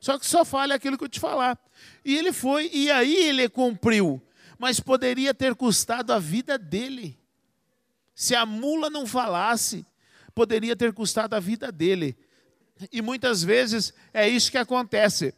Só 0.00 0.18
que 0.18 0.26
só 0.26 0.44
fale 0.44 0.72
aquilo 0.72 0.98
que 0.98 1.04
eu 1.04 1.08
te 1.08 1.20
falar. 1.20 1.56
E 2.04 2.16
ele 2.16 2.32
foi, 2.32 2.68
e 2.72 2.90
aí 2.90 3.14
ele 3.14 3.48
cumpriu. 3.48 4.20
Mas 4.58 4.80
poderia 4.80 5.32
ter 5.32 5.54
custado 5.54 6.12
a 6.12 6.18
vida 6.18 6.58
dele. 6.58 7.16
Se 8.12 8.34
a 8.34 8.44
mula 8.44 8.90
não 8.90 9.06
falasse, 9.06 9.86
poderia 10.34 10.74
ter 10.74 10.92
custado 10.92 11.36
a 11.36 11.40
vida 11.40 11.70
dele. 11.70 12.16
E 12.90 13.00
muitas 13.00 13.42
vezes 13.42 13.94
é 14.12 14.28
isso 14.28 14.50
que 14.50 14.58
acontece. 14.58 15.32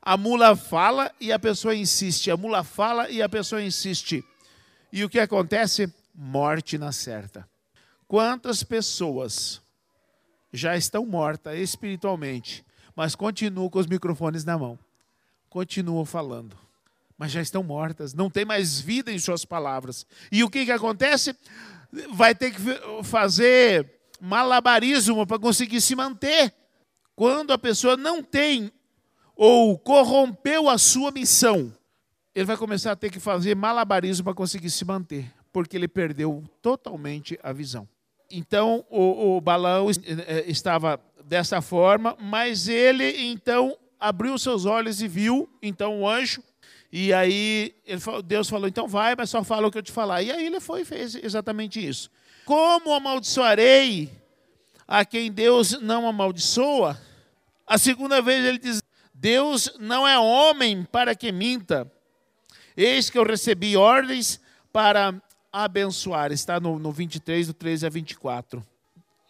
A 0.00 0.16
mula 0.16 0.54
fala 0.54 1.12
e 1.20 1.32
a 1.32 1.38
pessoa 1.38 1.74
insiste. 1.74 2.30
A 2.30 2.36
mula 2.36 2.62
fala 2.62 3.10
e 3.10 3.20
a 3.20 3.28
pessoa 3.28 3.60
insiste. 3.62 4.24
E 4.92 5.04
o 5.04 5.08
que 5.08 5.18
acontece? 5.18 5.92
Morte 6.14 6.78
na 6.78 6.92
certa. 6.92 7.48
Quantas 8.06 8.62
pessoas 8.62 9.60
já 10.52 10.76
estão 10.76 11.04
mortas 11.04 11.58
espiritualmente, 11.58 12.64
mas 12.94 13.14
continuam 13.14 13.68
com 13.68 13.78
os 13.78 13.86
microfones 13.86 14.44
na 14.44 14.58
mão, 14.58 14.78
continuam 15.48 16.04
falando, 16.04 16.56
mas 17.16 17.32
já 17.32 17.40
estão 17.40 17.62
mortas, 17.62 18.14
não 18.14 18.30
tem 18.30 18.44
mais 18.44 18.80
vida 18.80 19.12
em 19.12 19.18
suas 19.18 19.44
palavras. 19.44 20.06
E 20.30 20.42
o 20.44 20.50
que, 20.50 20.64
que 20.64 20.72
acontece? 20.72 21.36
Vai 22.12 22.34
ter 22.34 22.52
que 22.52 22.60
fazer 23.04 23.98
malabarismo 24.20 25.26
para 25.26 25.38
conseguir 25.38 25.80
se 25.80 25.94
manter. 25.94 26.54
Quando 27.14 27.52
a 27.52 27.58
pessoa 27.58 27.96
não 27.96 28.22
tem 28.22 28.70
ou 29.34 29.78
corrompeu 29.78 30.68
a 30.68 30.78
sua 30.78 31.10
missão, 31.10 31.72
ele 32.34 32.44
vai 32.44 32.56
começar 32.56 32.92
a 32.92 32.96
ter 32.96 33.10
que 33.10 33.18
fazer 33.18 33.56
malabarismo 33.56 34.24
para 34.24 34.34
conseguir 34.34 34.70
se 34.70 34.84
manter, 34.84 35.32
porque 35.52 35.76
ele 35.76 35.88
perdeu 35.88 36.44
totalmente 36.62 37.38
a 37.42 37.52
visão. 37.52 37.88
Então 38.30 38.84
o, 38.90 39.36
o 39.36 39.40
Balaão 39.40 39.88
eh, 39.90 40.44
estava 40.46 41.00
dessa 41.24 41.60
forma, 41.60 42.16
mas 42.20 42.68
ele 42.68 43.22
então 43.22 43.76
abriu 43.98 44.38
seus 44.38 44.64
olhos 44.64 45.02
e 45.02 45.08
viu 45.08 45.48
então 45.62 46.00
o 46.00 46.08
anjo. 46.08 46.42
E 46.90 47.12
aí 47.12 47.74
falou, 48.00 48.22
Deus 48.22 48.48
falou: 48.48 48.68
então 48.68 48.88
vai, 48.88 49.14
mas 49.16 49.30
só 49.30 49.44
fala 49.44 49.66
o 49.66 49.70
que 49.70 49.78
eu 49.78 49.82
te 49.82 49.92
falar. 49.92 50.22
E 50.22 50.30
aí 50.30 50.46
ele 50.46 50.60
foi 50.60 50.82
e 50.82 50.84
fez 50.84 51.14
exatamente 51.14 51.86
isso. 51.86 52.10
Como 52.44 52.94
amaldiçoarei 52.94 54.10
a 54.86 55.04
quem 55.04 55.30
Deus 55.30 55.80
não 55.80 56.08
amaldiçoa? 56.08 56.98
A 57.66 57.76
segunda 57.76 58.22
vez 58.22 58.44
ele 58.44 58.58
diz: 58.58 58.82
Deus 59.12 59.74
não 59.78 60.08
é 60.08 60.18
homem 60.18 60.84
para 60.84 61.14
que 61.14 61.30
minta. 61.30 61.90
Eis 62.76 63.10
que 63.10 63.18
eu 63.18 63.24
recebi 63.24 63.76
ordens 63.76 64.40
para 64.72 65.20
abençoar. 65.52 66.32
Está 66.32 66.58
no, 66.60 66.78
no 66.78 66.92
23, 66.92 67.46
do 67.48 67.54
13 67.54 67.86
a 67.86 67.88
24. 67.88 68.64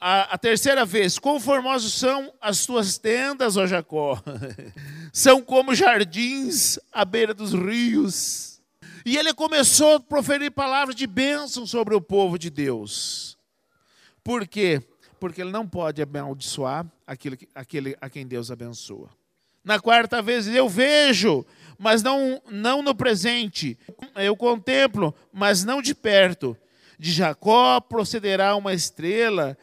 A, 0.01 0.35
a, 0.35 0.39
terceira 0.39 0.85
vez, 0.85 1.19
quão 1.19 1.41
formosos 1.41 1.93
são 1.93 2.33
as 2.41 2.65
tuas 2.65 2.99
tendas, 2.99 3.57
ó 3.57 3.67
Jacó. 3.67 4.23
são 5.13 5.43
como 5.43 5.75
jardins 5.75 6.79
à 6.93 7.05
beira 7.05 7.35
dos 7.35 7.53
rios. 7.53 8.61
E 9.05 9.17
ele 9.17 9.35
começou 9.35 9.97
a 9.97 10.01
proferir 10.01 10.53
palavras 10.53 10.95
de 10.95 11.07
bênção 11.07 11.67
sobre 11.67 11.95
o 11.95 12.01
povo 12.01 12.39
de 12.39 12.51
Deus. 12.51 13.37
Por 14.23 14.47
quê? 14.47 14.83
Porque 15.19 15.41
ele 15.41 15.51
não 15.51 15.67
pode 15.67 16.01
amaldiçoar 16.01 16.87
aquele, 17.07 17.39
aquele 17.55 17.97
a 18.01 18.09
quem 18.09 18.27
Deus 18.27 18.51
abençoa. 18.51 19.18
Na 19.69 19.79
quarta 19.79 20.23
vez, 20.23 20.49
eu 20.49 20.69
vejo 20.69 21.45
mas 21.79 22.03
não, 22.03 22.43
não 22.51 22.83
no 22.83 22.95
presente. 22.95 23.79
Eu 24.17 24.37
contemplo, 24.37 25.15
mas 25.33 25.65
não 25.65 25.81
de 25.81 25.95
perto. 25.95 26.57
De 26.99 27.13
Jacó 27.13 27.81
procederá 27.81 28.57
uma 28.57 28.75
estrela, 28.75 29.57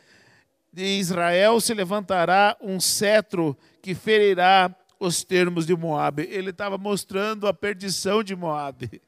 de 0.72 0.97
Israel 0.97 1.60
se 1.60 1.74
levantará 1.74 2.56
um 2.62 2.80
cetro 2.80 3.58
que 3.82 3.93
ferirá 3.93 4.74
os 4.97 5.26
termos 5.26 5.66
de 5.66 5.76
Moabe. 5.76 6.28
Ele 6.32 6.51
estava 6.51 6.78
mostrando 6.78 7.45
a 7.47 7.53
perdição 7.53 8.24
de 8.24 8.34
Moabe. 8.34 9.01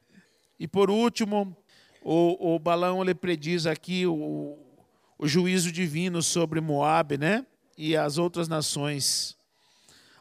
E 0.60 0.68
por 0.68 0.90
último, 0.90 1.56
o, 2.02 2.54
o 2.54 2.58
Balão 2.58 3.00
ele 3.00 3.14
prediz 3.14 3.66
aqui 3.66 4.06
o, 4.06 4.58
o 5.18 5.26
juízo 5.26 5.72
divino 5.72 6.22
sobre 6.22 6.60
Moabe, 6.60 7.16
né? 7.16 7.46
E 7.76 7.96
as 7.96 8.18
outras 8.18 8.48
nações. 8.48 9.37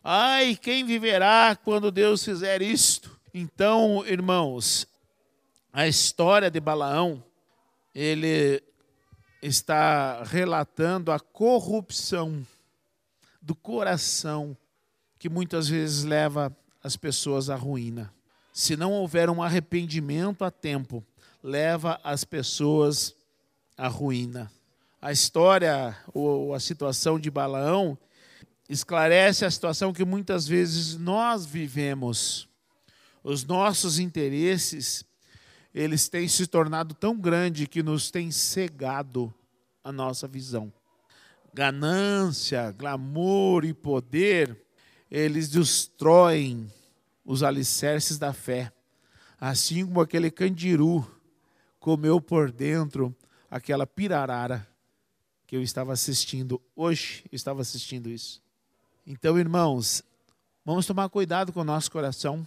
Ai, 0.10 0.56
quem 0.56 0.86
viverá 0.86 1.54
quando 1.54 1.92
Deus 1.92 2.24
fizer 2.24 2.62
isto? 2.62 3.20
Então, 3.34 4.06
irmãos, 4.06 4.88
a 5.74 5.86
história 5.86 6.50
de 6.50 6.62
Balaão, 6.62 7.22
ele 7.94 8.64
está 9.42 10.24
relatando 10.24 11.12
a 11.12 11.20
corrupção 11.20 12.48
do 13.42 13.54
coração 13.54 14.56
que 15.20 15.28
muitas 15.28 15.68
vezes 15.68 16.06
leva 16.06 16.56
as 16.82 16.96
pessoas 16.96 17.50
à 17.50 17.58
ruína. 17.58 18.10
Se 18.54 18.78
não 18.78 18.94
houver 18.94 19.30
um 19.30 19.44
arrependimento 19.44 20.46
a 20.46 20.50
tempo, 20.50 21.04
leva 21.44 22.00
as 22.02 22.24
pessoas 22.24 23.14
à 23.78 23.90
ruína. 23.90 24.50
A 25.02 25.12
história 25.12 25.98
ou 26.14 26.54
a 26.54 26.62
situação 26.62 27.20
de 27.20 27.30
Balaão 27.30 27.98
esclarece 28.70 29.46
a 29.46 29.52
situação 29.52 29.94
que 29.94 30.04
muitas 30.04 30.48
vezes 30.48 30.98
nós 30.98 31.46
vivemos. 31.46 32.48
Os 33.24 33.44
nossos 33.44 34.00
interesses, 34.00 35.06
eles 35.74 36.08
têm 36.08 36.28
se 36.28 36.48
tornado 36.48 36.94
tão 36.94 37.18
grande 37.18 37.68
que 37.68 37.84
nos 37.84 38.12
têm 38.12 38.32
cegado 38.32 39.34
a 39.84 39.92
nossa 39.92 40.28
visão. 40.28 40.72
Ganância, 41.54 42.72
glamour 42.72 43.66
e 43.66 43.74
poder, 43.74 44.66
eles 45.10 45.50
destroem 45.50 46.72
os 47.26 47.44
alicerces 47.44 48.18
da 48.18 48.34
fé. 48.34 48.72
Assim 49.40 49.86
como 49.86 50.02
aquele 50.02 50.32
candiru 50.32 51.06
comeu 51.80 52.20
por 52.20 52.52
dentro 52.52 53.16
aquela 53.50 53.88
pirarara 53.88 54.68
que 55.46 55.56
eu 55.56 55.62
estava 55.62 55.94
assistindo 55.94 56.62
hoje, 56.76 57.24
estava 57.32 57.62
assistindo 57.62 58.10
isso. 58.10 58.42
Então, 59.10 59.40
irmãos, 59.40 60.04
vamos 60.66 60.86
tomar 60.86 61.08
cuidado 61.08 61.54
com 61.54 61.62
o 61.62 61.64
nosso 61.64 61.90
coração. 61.90 62.46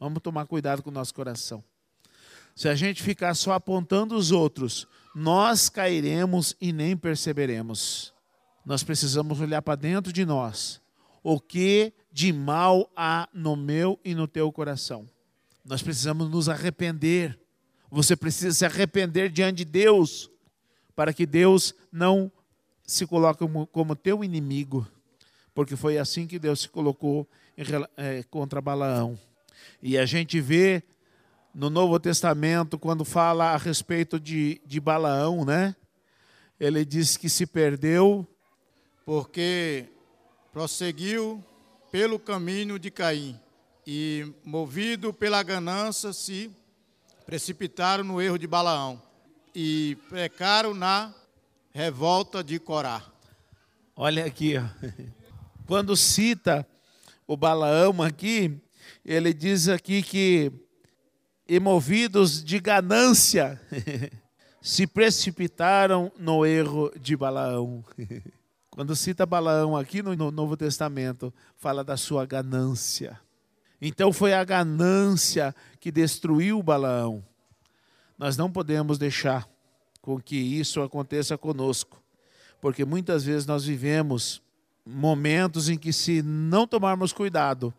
Vamos 0.00 0.20
tomar 0.20 0.44
cuidado 0.44 0.82
com 0.82 0.90
o 0.90 0.92
nosso 0.92 1.14
coração. 1.14 1.62
Se 2.56 2.68
a 2.68 2.74
gente 2.74 3.04
ficar 3.04 3.34
só 3.34 3.52
apontando 3.52 4.16
os 4.16 4.32
outros, 4.32 4.88
nós 5.14 5.68
cairemos 5.68 6.56
e 6.60 6.72
nem 6.72 6.96
perceberemos. 6.96 8.12
Nós 8.64 8.82
precisamos 8.82 9.40
olhar 9.40 9.62
para 9.62 9.76
dentro 9.76 10.12
de 10.12 10.26
nós. 10.26 10.80
O 11.22 11.38
que 11.38 11.92
de 12.10 12.32
mal 12.32 12.90
há 12.96 13.28
no 13.32 13.54
meu 13.54 13.96
e 14.04 14.12
no 14.12 14.26
teu 14.26 14.50
coração? 14.50 15.08
Nós 15.64 15.84
precisamos 15.84 16.28
nos 16.28 16.48
arrepender. 16.48 17.38
Você 17.92 18.16
precisa 18.16 18.52
se 18.52 18.66
arrepender 18.66 19.30
diante 19.30 19.58
de 19.58 19.64
Deus, 19.64 20.28
para 20.96 21.14
que 21.14 21.24
Deus 21.24 21.72
não 21.92 22.30
se 22.82 23.06
coloque 23.06 23.38
como, 23.38 23.68
como 23.68 23.94
teu 23.94 24.24
inimigo 24.24 24.84
porque 25.56 25.74
foi 25.74 25.96
assim 25.96 26.26
que 26.26 26.38
Deus 26.38 26.60
se 26.60 26.68
colocou 26.68 27.26
em, 27.56 27.64
é, 27.96 28.22
contra 28.24 28.60
Balaão. 28.60 29.18
E 29.82 29.96
a 29.96 30.04
gente 30.04 30.38
vê 30.38 30.82
no 31.54 31.70
Novo 31.70 31.98
Testamento, 31.98 32.78
quando 32.78 33.06
fala 33.06 33.52
a 33.52 33.56
respeito 33.56 34.20
de, 34.20 34.60
de 34.66 34.78
Balaão, 34.78 35.46
né? 35.46 35.74
Ele 36.60 36.84
diz 36.84 37.16
que 37.16 37.30
se 37.30 37.46
perdeu. 37.46 38.28
Porque 39.06 39.88
prosseguiu 40.52 41.42
pelo 41.90 42.18
caminho 42.18 42.78
de 42.78 42.90
Caim 42.90 43.40
e, 43.86 44.30
movido 44.44 45.10
pela 45.10 45.42
ganância, 45.42 46.12
se 46.12 46.50
precipitaram 47.24 48.04
no 48.04 48.20
erro 48.20 48.38
de 48.38 48.46
Balaão 48.46 49.00
e 49.54 49.96
pecaram 50.10 50.74
na 50.74 51.14
revolta 51.72 52.44
de 52.44 52.58
Corá. 52.58 53.02
Olha 53.96 54.26
aqui, 54.26 54.58
ó. 54.58 55.15
Quando 55.66 55.96
cita 55.96 56.64
o 57.26 57.36
Balaão 57.36 58.00
aqui, 58.00 58.56
ele 59.04 59.34
diz 59.34 59.68
aqui 59.68 60.00
que, 60.00 60.52
emovidos 61.48 62.42
de 62.44 62.60
ganância, 62.60 63.60
se 64.62 64.86
precipitaram 64.86 66.12
no 66.16 66.46
erro 66.46 66.92
de 67.00 67.16
Balaão. 67.16 67.84
Quando 68.70 68.94
cita 68.94 69.26
Balaão 69.26 69.76
aqui 69.76 70.02
no 70.02 70.14
Novo 70.30 70.56
Testamento, 70.56 71.34
fala 71.56 71.82
da 71.82 71.96
sua 71.96 72.24
ganância. 72.24 73.18
Então 73.80 74.12
foi 74.12 74.34
a 74.34 74.44
ganância 74.44 75.52
que 75.80 75.90
destruiu 75.90 76.62
Balaão. 76.62 77.24
Nós 78.16 78.36
não 78.36 78.52
podemos 78.52 78.98
deixar 78.98 79.48
com 80.00 80.20
que 80.20 80.36
isso 80.36 80.80
aconteça 80.80 81.36
conosco, 81.36 82.00
porque 82.60 82.84
muitas 82.84 83.24
vezes 83.24 83.46
nós 83.46 83.64
vivemos 83.64 84.45
momentos 84.86 85.68
em 85.68 85.76
que, 85.76 85.92
se 85.92 86.22
não 86.22 86.66
tomarmos 86.66 87.12
cuidado, 87.12 87.74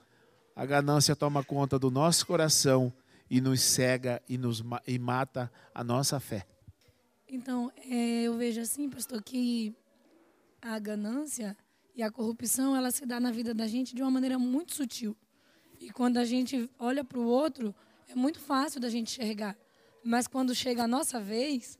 a 0.55 0.65
ganância 0.65 1.15
toma 1.15 1.43
conta 1.43 1.79
do 1.79 1.89
nosso 1.89 2.27
coração 2.27 2.91
e 3.29 3.39
nos 3.39 3.61
cega 3.61 4.21
e, 4.27 4.37
nos, 4.37 4.63
e 4.85 4.99
mata 4.99 5.51
a 5.73 5.83
nossa 5.83 6.19
fé. 6.19 6.45
Então, 7.29 7.71
é, 7.89 8.23
eu 8.23 8.37
vejo 8.37 8.59
assim, 8.59 8.89
pastor, 8.89 9.21
que 9.23 9.73
a 10.61 10.77
ganância 10.79 11.55
e 11.95 12.03
a 12.03 12.11
corrupção, 12.11 12.75
ela 12.75 12.91
se 12.91 13.05
dá 13.05 13.19
na 13.19 13.31
vida 13.31 13.53
da 13.53 13.67
gente 13.67 13.95
de 13.95 14.01
uma 14.01 14.11
maneira 14.11 14.37
muito 14.37 14.75
sutil. 14.75 15.15
E 15.79 15.89
quando 15.91 16.17
a 16.17 16.25
gente 16.25 16.69
olha 16.77 17.03
para 17.03 17.19
o 17.19 17.25
outro, 17.25 17.73
é 18.07 18.15
muito 18.15 18.39
fácil 18.39 18.79
da 18.79 18.89
gente 18.89 19.19
enxergar. 19.19 19.57
Mas 20.03 20.27
quando 20.27 20.53
chega 20.53 20.83
a 20.83 20.87
nossa 20.87 21.19
vez, 21.19 21.77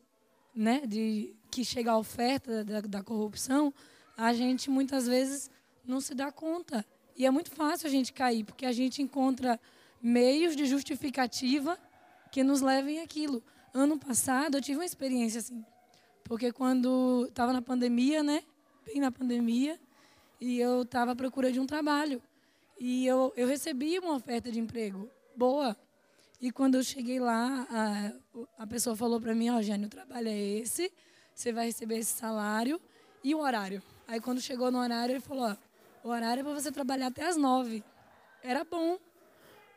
né, 0.56 0.82
de 0.88 1.36
que 1.52 1.64
chega 1.64 1.92
a 1.92 1.98
oferta 1.98 2.64
da, 2.64 2.82
da 2.82 3.04
corrupção, 3.04 3.74
a 4.18 4.34
gente 4.34 4.70
muitas 4.70 5.08
vezes 5.08 5.52
não 5.86 6.02
se 6.02 6.16
dá 6.16 6.32
conta. 6.32 6.84
E 7.16 7.26
é 7.26 7.32
muito 7.32 7.52
fácil 7.52 7.88
a 7.88 7.92
gente 7.92 8.12
cair, 8.12 8.44
porque 8.44 8.66
a 8.66 8.72
gente 8.72 9.02
encontra 9.02 9.60
meios 10.02 10.56
de 10.56 10.66
justificativa 10.66 11.78
que 12.32 12.44
nos 12.44 12.62
levem 12.62 13.00
aquilo. 13.00 13.44
Ano 13.74 13.98
passado 13.98 14.58
eu 14.58 14.62
tive 14.62 14.80
uma 14.80 14.86
experiência 14.86 15.40
assim, 15.40 15.64
porque 16.24 16.52
quando 16.52 17.28
estava 17.30 17.54
na 17.54 17.62
pandemia, 17.62 18.24
né, 18.24 18.44
bem 18.86 19.00
na 19.00 19.12
pandemia, 19.12 19.80
e 20.42 20.60
eu 20.60 20.82
estava 20.82 21.12
à 21.12 21.16
procura 21.16 21.52
de 21.52 21.60
um 21.60 21.66
trabalho. 21.66 22.22
E 22.80 23.06
eu, 23.06 23.34
eu 23.36 23.48
recebi 23.48 23.98
uma 24.00 24.16
oferta 24.16 24.52
de 24.52 24.60
emprego 24.60 25.10
boa. 25.36 25.76
E 26.40 26.52
quando 26.52 26.76
eu 26.76 26.84
cheguei 26.84 27.20
lá, 27.20 27.68
a, 27.70 28.64
a 28.64 28.68
pessoa 28.68 28.96
falou 28.96 29.20
para 29.20 29.34
mim, 29.34 29.50
ó, 29.50 29.58
oh, 29.58 29.62
Jânio, 29.62 29.88
o 29.88 29.90
trabalho 29.90 30.28
é 30.28 30.38
esse, 30.38 30.92
você 31.34 31.52
vai 31.52 31.66
receber 31.68 31.98
esse 31.98 32.14
salário 32.14 32.80
e 33.24 33.34
o 33.34 33.40
horário. 33.40 33.82
Aí 34.08 34.22
quando 34.22 34.42
chegou 34.42 34.72
no 34.72 34.80
horário, 34.80 35.14
ele 35.14 35.20
falou, 35.20 35.50
ó, 35.50 35.56
o 36.08 36.10
horário 36.10 36.42
é 36.42 36.44
para 36.44 36.54
você 36.54 36.72
trabalhar 36.72 37.08
até 37.08 37.28
as 37.28 37.36
nove. 37.36 37.84
Era 38.42 38.64
bom. 38.64 38.98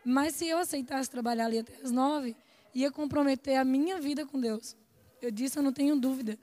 Mas 0.05 0.37
se 0.37 0.47
eu 0.47 0.59
aceitasse 0.59 1.11
trabalhar 1.11 1.47
ali 1.47 1.59
até 1.59 1.75
as 1.83 1.91
nove, 1.91 2.37
ia 2.75 2.91
comprometer 2.91 3.57
a 3.57 3.65
minha 3.65 4.01
vida 4.01 4.25
com 4.25 4.41
Deus. 4.41 4.77
Eu 5.21 5.31
disse, 5.31 5.59
eu 5.59 5.63
não 5.63 5.73
tenho 5.73 5.97
dúvida. 5.97 6.39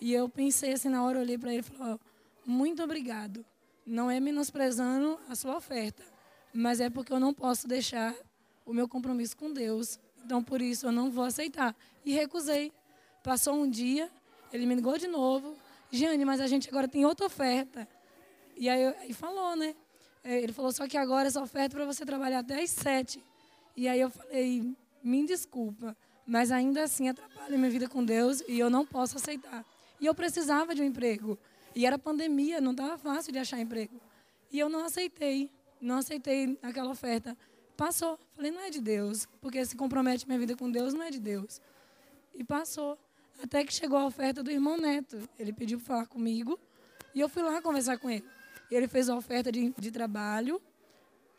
E 0.00 0.12
eu 0.12 0.28
pensei 0.28 0.72
assim 0.72 0.88
na 0.88 1.04
hora, 1.04 1.18
olhei 1.18 1.36
para 1.36 1.50
ele 1.52 1.60
e 1.60 1.62
falei, 1.62 1.94
ó, 1.94 1.98
muito 2.46 2.82
obrigado 2.82 3.44
não 3.86 4.10
é 4.10 4.20
menosprezando 4.20 5.18
a 5.28 5.34
sua 5.34 5.56
oferta, 5.56 6.02
mas 6.52 6.80
é 6.80 6.88
porque 6.88 7.12
eu 7.12 7.20
não 7.20 7.34
posso 7.34 7.66
deixar 7.66 8.14
o 8.64 8.72
meu 8.72 8.88
compromisso 8.88 9.36
com 9.36 9.52
Deus. 9.52 9.98
Então, 10.24 10.42
por 10.42 10.62
isso, 10.62 10.86
eu 10.86 10.92
não 10.92 11.10
vou 11.10 11.24
aceitar. 11.24 11.74
E 12.04 12.12
recusei. 12.12 12.72
Passou 13.22 13.54
um 13.54 13.68
dia, 13.68 14.08
ele 14.52 14.66
me 14.66 14.74
ligou 14.74 14.96
de 14.98 15.08
novo. 15.08 15.56
Jane, 15.92 16.24
mas 16.24 16.40
a 16.40 16.46
gente 16.46 16.68
agora 16.70 16.88
tem 16.88 17.04
outra 17.04 17.26
oferta. 17.26 17.86
E 18.56 18.68
aí, 18.68 18.86
aí 18.86 19.12
falou, 19.12 19.54
né? 19.54 19.76
É, 20.24 20.40
ele 20.40 20.52
falou, 20.52 20.72
só 20.72 20.88
que 20.88 20.96
agora 20.96 21.28
essa 21.28 21.42
oferta 21.42 21.76
é 21.76 21.78
para 21.78 21.84
você 21.84 22.06
trabalhar 22.06 22.38
até 22.38 22.62
às 22.62 22.70
sete. 22.70 23.22
E 23.76 23.86
aí 23.86 24.00
eu 24.00 24.08
falei, 24.08 24.74
me 25.02 25.26
desculpa, 25.26 25.94
mas 26.26 26.50
ainda 26.50 26.82
assim 26.82 27.08
atrapalha 27.08 27.58
minha 27.58 27.70
vida 27.70 27.88
com 27.88 28.02
Deus 28.02 28.42
e 28.48 28.58
eu 28.58 28.70
não 28.70 28.86
posso 28.86 29.16
aceitar. 29.16 29.64
E 30.00 30.06
eu 30.06 30.14
precisava 30.14 30.74
de 30.74 30.80
um 30.80 30.84
emprego. 30.84 31.38
E 31.74 31.84
era 31.84 31.98
pandemia, 31.98 32.60
não 32.60 32.72
estava 32.72 32.96
fácil 32.96 33.32
de 33.32 33.38
achar 33.38 33.60
emprego. 33.60 34.00
E 34.50 34.58
eu 34.58 34.68
não 34.68 34.84
aceitei, 34.84 35.50
não 35.80 35.98
aceitei 35.98 36.58
aquela 36.62 36.90
oferta. 36.90 37.36
Passou. 37.76 38.18
Falei, 38.34 38.50
não 38.50 38.60
é 38.60 38.70
de 38.70 38.80
Deus, 38.80 39.26
porque 39.40 39.64
se 39.64 39.76
compromete 39.76 40.26
minha 40.26 40.38
vida 40.38 40.56
com 40.56 40.70
Deus, 40.70 40.94
não 40.94 41.02
é 41.02 41.10
de 41.10 41.20
Deus. 41.20 41.60
E 42.34 42.42
passou. 42.42 42.98
Até 43.42 43.64
que 43.64 43.72
chegou 43.72 43.98
a 43.98 44.06
oferta 44.06 44.42
do 44.42 44.50
irmão 44.50 44.76
Neto. 44.76 45.28
Ele 45.38 45.52
pediu 45.52 45.78
para 45.78 45.86
falar 45.86 46.06
comigo 46.06 46.58
e 47.14 47.20
eu 47.20 47.28
fui 47.28 47.42
lá 47.42 47.60
conversar 47.60 47.98
com 47.98 48.08
ele. 48.08 48.24
Ele 48.70 48.86
fez 48.86 49.08
a 49.08 49.16
oferta 49.16 49.50
de, 49.50 49.74
de 49.76 49.90
trabalho 49.90 50.62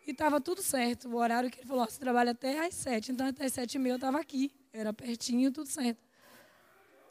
e 0.06 0.12
estava 0.12 0.42
tudo 0.42 0.62
certo. 0.62 1.08
O 1.08 1.16
horário 1.16 1.50
que 1.50 1.60
ele 1.60 1.68
falou, 1.68 1.86
você 1.86 2.00
trabalha 2.00 2.32
até 2.32 2.66
às 2.66 2.74
sete. 2.74 3.12
Então, 3.12 3.26
até 3.28 3.46
às 3.46 3.54
sete 3.54 3.76
e 3.76 3.80
meia 3.80 3.94
eu 3.94 3.96
estava 3.96 4.20
aqui. 4.20 4.52
Era 4.74 4.92
pertinho, 4.92 5.52
tudo 5.52 5.68
certo. 5.68 6.04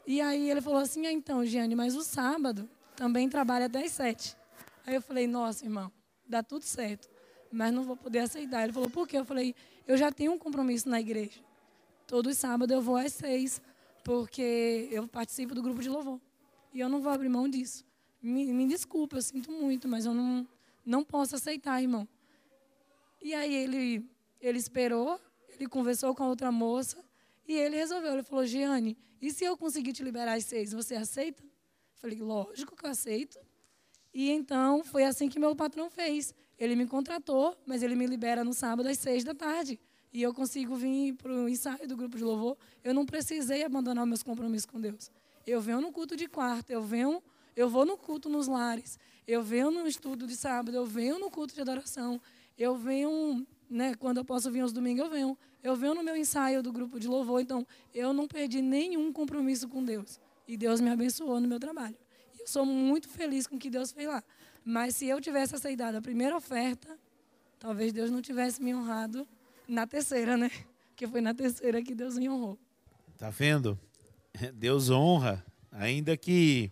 E 0.05 0.21
aí 0.21 0.49
ele 0.49 0.61
falou 0.61 0.79
assim, 0.79 1.07
ah, 1.07 1.11
então, 1.11 1.45
Giane, 1.45 1.75
mas 1.75 1.95
o 1.95 2.03
sábado 2.03 2.69
também 2.95 3.27
trabalha 3.27 3.65
até 3.65 3.83
as 3.83 3.91
sete. 3.91 4.37
Aí 4.85 4.93
eu 4.95 5.01
falei, 5.01 5.25
nossa, 5.25 5.65
irmão, 5.65 5.91
dá 6.27 6.43
tudo 6.43 6.63
certo, 6.63 7.09
mas 7.51 7.73
não 7.73 7.83
vou 7.83 7.95
poder 7.95 8.19
aceitar. 8.19 8.63
Ele 8.63 8.73
falou, 8.73 8.89
por 8.89 9.07
quê? 9.07 9.17
Eu 9.17 9.25
falei, 9.25 9.55
eu 9.87 9.95
já 9.97 10.11
tenho 10.11 10.33
um 10.33 10.37
compromisso 10.37 10.89
na 10.89 10.99
igreja. 10.99 11.39
Todos 12.05 12.37
sábados 12.37 12.75
eu 12.75 12.81
vou 12.81 12.97
às 12.97 13.13
seis, 13.13 13.61
porque 14.03 14.89
eu 14.91 15.07
participo 15.07 15.55
do 15.55 15.61
grupo 15.61 15.81
de 15.81 15.89
louvor. 15.89 16.19
E 16.73 16.79
eu 16.79 16.89
não 16.89 17.01
vou 17.01 17.11
abrir 17.11 17.29
mão 17.29 17.47
disso. 17.47 17.85
Me, 18.21 18.51
me 18.53 18.67
desculpa, 18.67 19.17
eu 19.17 19.21
sinto 19.21 19.51
muito, 19.51 19.87
mas 19.87 20.05
eu 20.05 20.13
não, 20.13 20.47
não 20.85 21.03
posso 21.03 21.35
aceitar, 21.35 21.81
irmão. 21.81 22.07
E 23.21 23.33
aí 23.33 23.53
ele, 23.53 24.09
ele 24.41 24.57
esperou, 24.57 25.19
ele 25.49 25.67
conversou 25.67 26.13
com 26.13 26.23
a 26.23 26.27
outra 26.27 26.51
moça, 26.51 27.03
e 27.47 27.53
ele 27.53 27.75
resolveu. 27.75 28.13
Ele 28.13 28.23
falou, 28.23 28.45
Giane, 28.45 28.97
e 29.21 29.31
se 29.31 29.43
eu 29.43 29.55
conseguir 29.57 29.93
te 29.93 30.03
liberar 30.03 30.33
às 30.33 30.45
seis, 30.45 30.71
você 30.71 30.95
aceita? 30.95 31.43
Falei, 31.95 32.19
lógico 32.19 32.75
que 32.75 32.85
eu 32.85 32.89
aceito. 32.89 33.39
E 34.13 34.29
então 34.29 34.83
foi 34.83 35.05
assim 35.05 35.29
que 35.29 35.39
meu 35.39 35.55
patrão 35.55 35.89
fez. 35.89 36.33
Ele 36.59 36.75
me 36.75 36.85
contratou, 36.85 37.57
mas 37.65 37.81
ele 37.81 37.95
me 37.95 38.05
libera 38.05 38.43
no 38.43 38.53
sábado 38.53 38.87
às 38.87 38.99
seis 38.99 39.23
da 39.23 39.33
tarde. 39.33 39.79
E 40.13 40.21
eu 40.21 40.31
consigo 40.31 40.75
vir 40.75 41.15
para 41.15 41.33
o 41.33 41.49
ensaio 41.49 41.87
do 41.87 41.97
grupo 41.97 42.15
de 42.17 42.23
louvor. 42.23 42.55
Eu 42.83 42.93
não 42.93 43.03
precisei 43.03 43.63
abandonar 43.63 44.05
meus 44.05 44.21
compromissos 44.21 44.67
com 44.67 44.79
Deus. 44.79 45.09
Eu 45.45 45.59
venho 45.59 45.81
no 45.81 45.91
culto 45.91 46.15
de 46.15 46.27
quarta, 46.27 46.71
eu 46.71 46.83
venho, 46.83 47.21
eu 47.55 47.67
vou 47.67 47.83
no 47.83 47.97
culto 47.97 48.29
nos 48.29 48.47
lares, 48.47 48.99
eu 49.27 49.41
venho 49.41 49.71
no 49.71 49.87
estudo 49.87 50.27
de 50.27 50.35
sábado, 50.37 50.75
eu 50.75 50.85
venho 50.85 51.17
no 51.17 51.31
culto 51.31 51.55
de 51.55 51.61
adoração, 51.61 52.21
eu 52.57 52.77
venho, 52.77 53.45
né, 53.69 53.95
quando 53.95 54.17
eu 54.17 54.25
posso 54.25 54.51
vir 54.51 54.61
aos 54.61 54.71
domingos, 54.71 55.03
eu 55.03 55.09
venho. 55.09 55.37
Eu 55.63 55.75
venho 55.75 55.95
no 55.95 56.03
meu 56.03 56.15
ensaio 56.15 56.61
do 56.61 56.71
grupo 56.71 56.99
de 56.99 57.07
louvor, 57.07 57.41
então 57.41 57.65
eu 57.93 58.13
não 58.13 58.27
perdi 58.27 58.61
nenhum 58.61 59.11
compromisso 59.11 59.67
com 59.67 59.83
Deus. 59.83 60.19
E 60.47 60.55
Deus 60.55 60.79
me 60.79 60.89
abençoou 60.89 61.39
no 61.39 61.47
meu 61.47 61.59
trabalho. 61.59 61.97
Eu 62.37 62.45
sou 62.45 62.65
muito 62.65 63.07
feliz 63.09 63.47
com 63.47 63.55
o 63.55 63.59
que 63.59 63.69
Deus 63.69 63.91
fez 63.91 64.07
lá. 64.07 64.21
Mas 64.63 64.97
se 64.97 65.07
eu 65.07 65.19
tivesse 65.19 65.55
aceitado 65.55 65.95
a 65.95 66.01
primeira 66.01 66.35
oferta, 66.35 66.99
talvez 67.57 67.93
Deus 67.93 68.11
não 68.11 68.21
tivesse 68.21 68.61
me 68.61 68.75
honrado 68.75 69.27
na 69.67 69.87
terceira, 69.87 70.37
né? 70.37 70.51
Porque 70.89 71.07
foi 71.07 71.21
na 71.21 71.33
terceira 71.33 71.81
que 71.81 71.95
Deus 71.95 72.17
me 72.17 72.29
honrou. 72.29 72.57
Tá 73.17 73.29
vendo? 73.29 73.79
Deus 74.53 74.89
honra, 74.89 75.45
ainda 75.71 76.15
que 76.17 76.71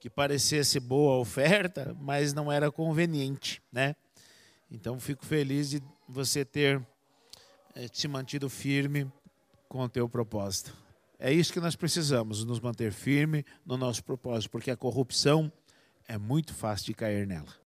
que 0.00 0.08
parecesse 0.08 0.78
boa 0.78 1.14
a 1.14 1.18
oferta, 1.18 1.96
mas 2.00 2.32
não 2.32 2.52
era 2.52 2.70
conveniente, 2.70 3.60
né? 3.72 3.96
Então 4.70 5.00
fico 5.00 5.26
feliz 5.26 5.70
de 5.70 5.82
você 6.08 6.44
ter 6.44 6.80
eh, 7.74 7.88
se 7.92 8.06
mantido 8.06 8.48
firme 8.48 9.10
com 9.68 9.80
o 9.82 9.88
teu 9.88 10.08
propósito. 10.08 10.72
É 11.18 11.32
isso 11.32 11.52
que 11.52 11.58
nós 11.58 11.74
precisamos, 11.74 12.44
nos 12.44 12.60
manter 12.60 12.92
firme 12.92 13.44
no 13.66 13.76
nosso 13.76 14.04
propósito, 14.04 14.50
porque 14.50 14.70
a 14.70 14.76
corrupção 14.76 15.52
é 16.06 16.16
muito 16.16 16.54
fácil 16.54 16.86
de 16.86 16.94
cair 16.94 17.26
nela. 17.26 17.52